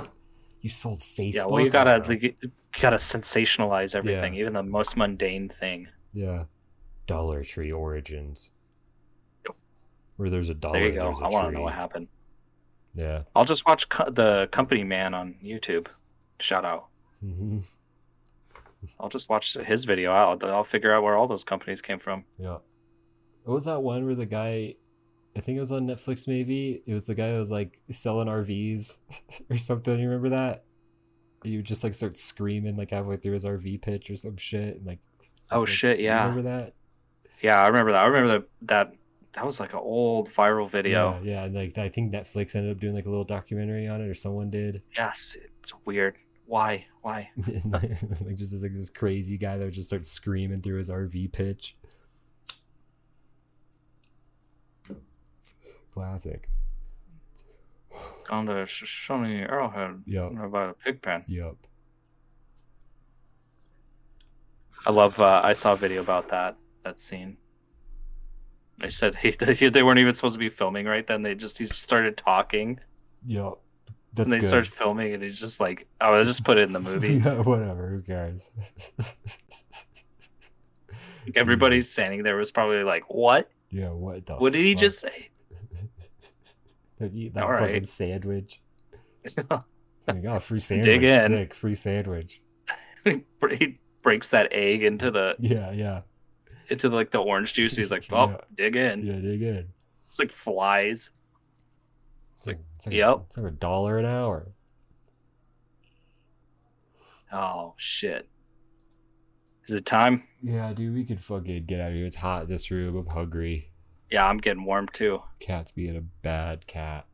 [0.60, 1.34] You sold Facebook.
[1.34, 2.34] Yeah, well, you gotta like, you
[2.80, 4.40] gotta sensationalize everything, Yeah.
[4.42, 5.88] even the most mundane thing.
[6.12, 6.44] Yeah.
[7.08, 8.50] Dollar Tree Origins.
[10.16, 10.78] Where there's a dollar.
[10.78, 11.04] there you go.
[11.06, 12.06] there's a I want to know what happened.
[12.94, 13.22] Yeah.
[13.34, 15.88] I'll just watch co- the Company Man on YouTube.
[16.38, 16.86] Shout out.
[17.20, 17.58] hmm
[19.00, 20.44] I'll just watch his video out.
[20.44, 22.24] I'll figure out where all those companies came from.
[22.38, 22.58] Yeah.
[23.44, 24.74] What was that one where the guy?
[25.36, 26.28] I think it was on Netflix.
[26.28, 28.98] Maybe it was the guy that was like selling RVs
[29.50, 29.98] or something.
[29.98, 30.64] You remember that?
[31.42, 34.76] He would just like start screaming like halfway through his RV pitch or some shit.
[34.76, 35.00] And like,
[35.50, 35.98] Oh like, shit!
[35.98, 36.74] you Yeah, remember that?
[37.42, 38.02] yeah, I remember that.
[38.02, 38.48] I remember that.
[38.62, 38.94] That
[39.32, 41.18] that was like an old viral video.
[41.22, 41.44] Yeah, yeah.
[41.44, 44.14] And like I think Netflix ended up doing like a little documentary on it, or
[44.14, 44.82] someone did.
[44.96, 46.16] Yes, it's weird.
[46.46, 46.84] Why?
[47.00, 47.30] Why?
[47.64, 51.32] Like just this, like this crazy guy that would just start screaming through his RV
[51.32, 51.74] pitch.
[55.92, 56.48] Classic.
[58.28, 60.02] Gone to Sh- Shawnee Arrowhead.
[60.06, 60.32] Yep.
[60.42, 61.24] About a pig pen.
[61.28, 61.56] Yep.
[64.86, 65.20] I love.
[65.20, 67.36] Uh, I saw a video about that that scene.
[68.78, 69.30] They said he,
[69.68, 71.22] they weren't even supposed to be filming right then.
[71.22, 72.80] They just he started talking
[73.26, 73.54] Yep.
[74.14, 74.48] That's and they good.
[74.48, 77.40] started filming and he's just like, "Oh, I just put it in the movie." yeah,
[77.42, 77.88] whatever.
[77.88, 78.50] Who cares?
[81.24, 83.48] Like, everybody standing there was probably like, "What?
[83.70, 83.90] yeah.
[83.90, 84.34] What the?
[84.36, 84.80] What did he fuck?
[84.80, 85.28] just say?"
[87.12, 87.88] Eat that All fucking right.
[87.88, 88.60] sandwich.
[90.04, 90.88] Like, oh, free sandwich.
[90.88, 91.28] Dig in.
[91.28, 91.54] Sick.
[91.54, 92.42] Free sandwich.
[93.04, 96.00] he breaks that egg into the Yeah, yeah.
[96.70, 97.76] into like the orange juice.
[97.76, 98.36] He's like, "Oh, Yeah.
[98.56, 99.68] dig in." Yeah, dig in.
[100.08, 101.10] It's like flies.
[102.38, 103.22] It's like, it's like, Yep.
[103.28, 104.48] It's like a dollar an hour.
[107.32, 108.28] Oh shit!
[109.68, 110.24] Is it time?
[110.42, 112.06] Yeah, dude, we could fucking get out of here.
[112.06, 112.96] It's hot in this room.
[112.96, 113.70] I'm hungry.
[114.12, 115.22] Yeah, I'm getting warm too.
[115.40, 117.06] Cat's being a bad cat.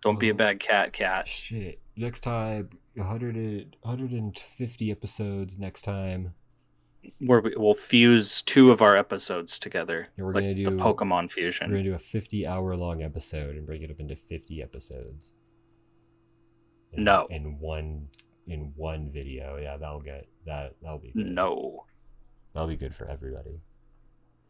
[0.00, 0.36] Don't be a oh.
[0.36, 1.28] bad cat, cat.
[1.28, 1.82] Shit.
[1.96, 6.32] Next time, 100 150 episodes next time.
[7.20, 10.08] Where we, we'll fuse two of our episodes together.
[10.16, 11.68] Yeah, we're like gonna the do- Pokemon fusion.
[11.68, 15.34] We're gonna do a 50 hour long episode and break it up into 50 episodes.
[16.92, 17.26] In, No.
[17.28, 18.08] In one
[18.46, 19.58] in one video.
[19.58, 21.26] Yeah, that'll get that that'll be good.
[21.26, 21.84] No.
[22.54, 23.60] That'll be good for everybody.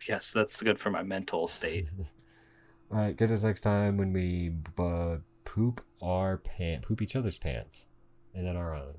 [0.06, 1.88] Yes, that's good for my mental state.
[2.90, 7.38] All right, get us next time when we uh, poop our pant, poop each other's
[7.38, 7.86] pants,
[8.34, 8.94] and then our own.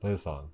[0.00, 0.50] Play the song.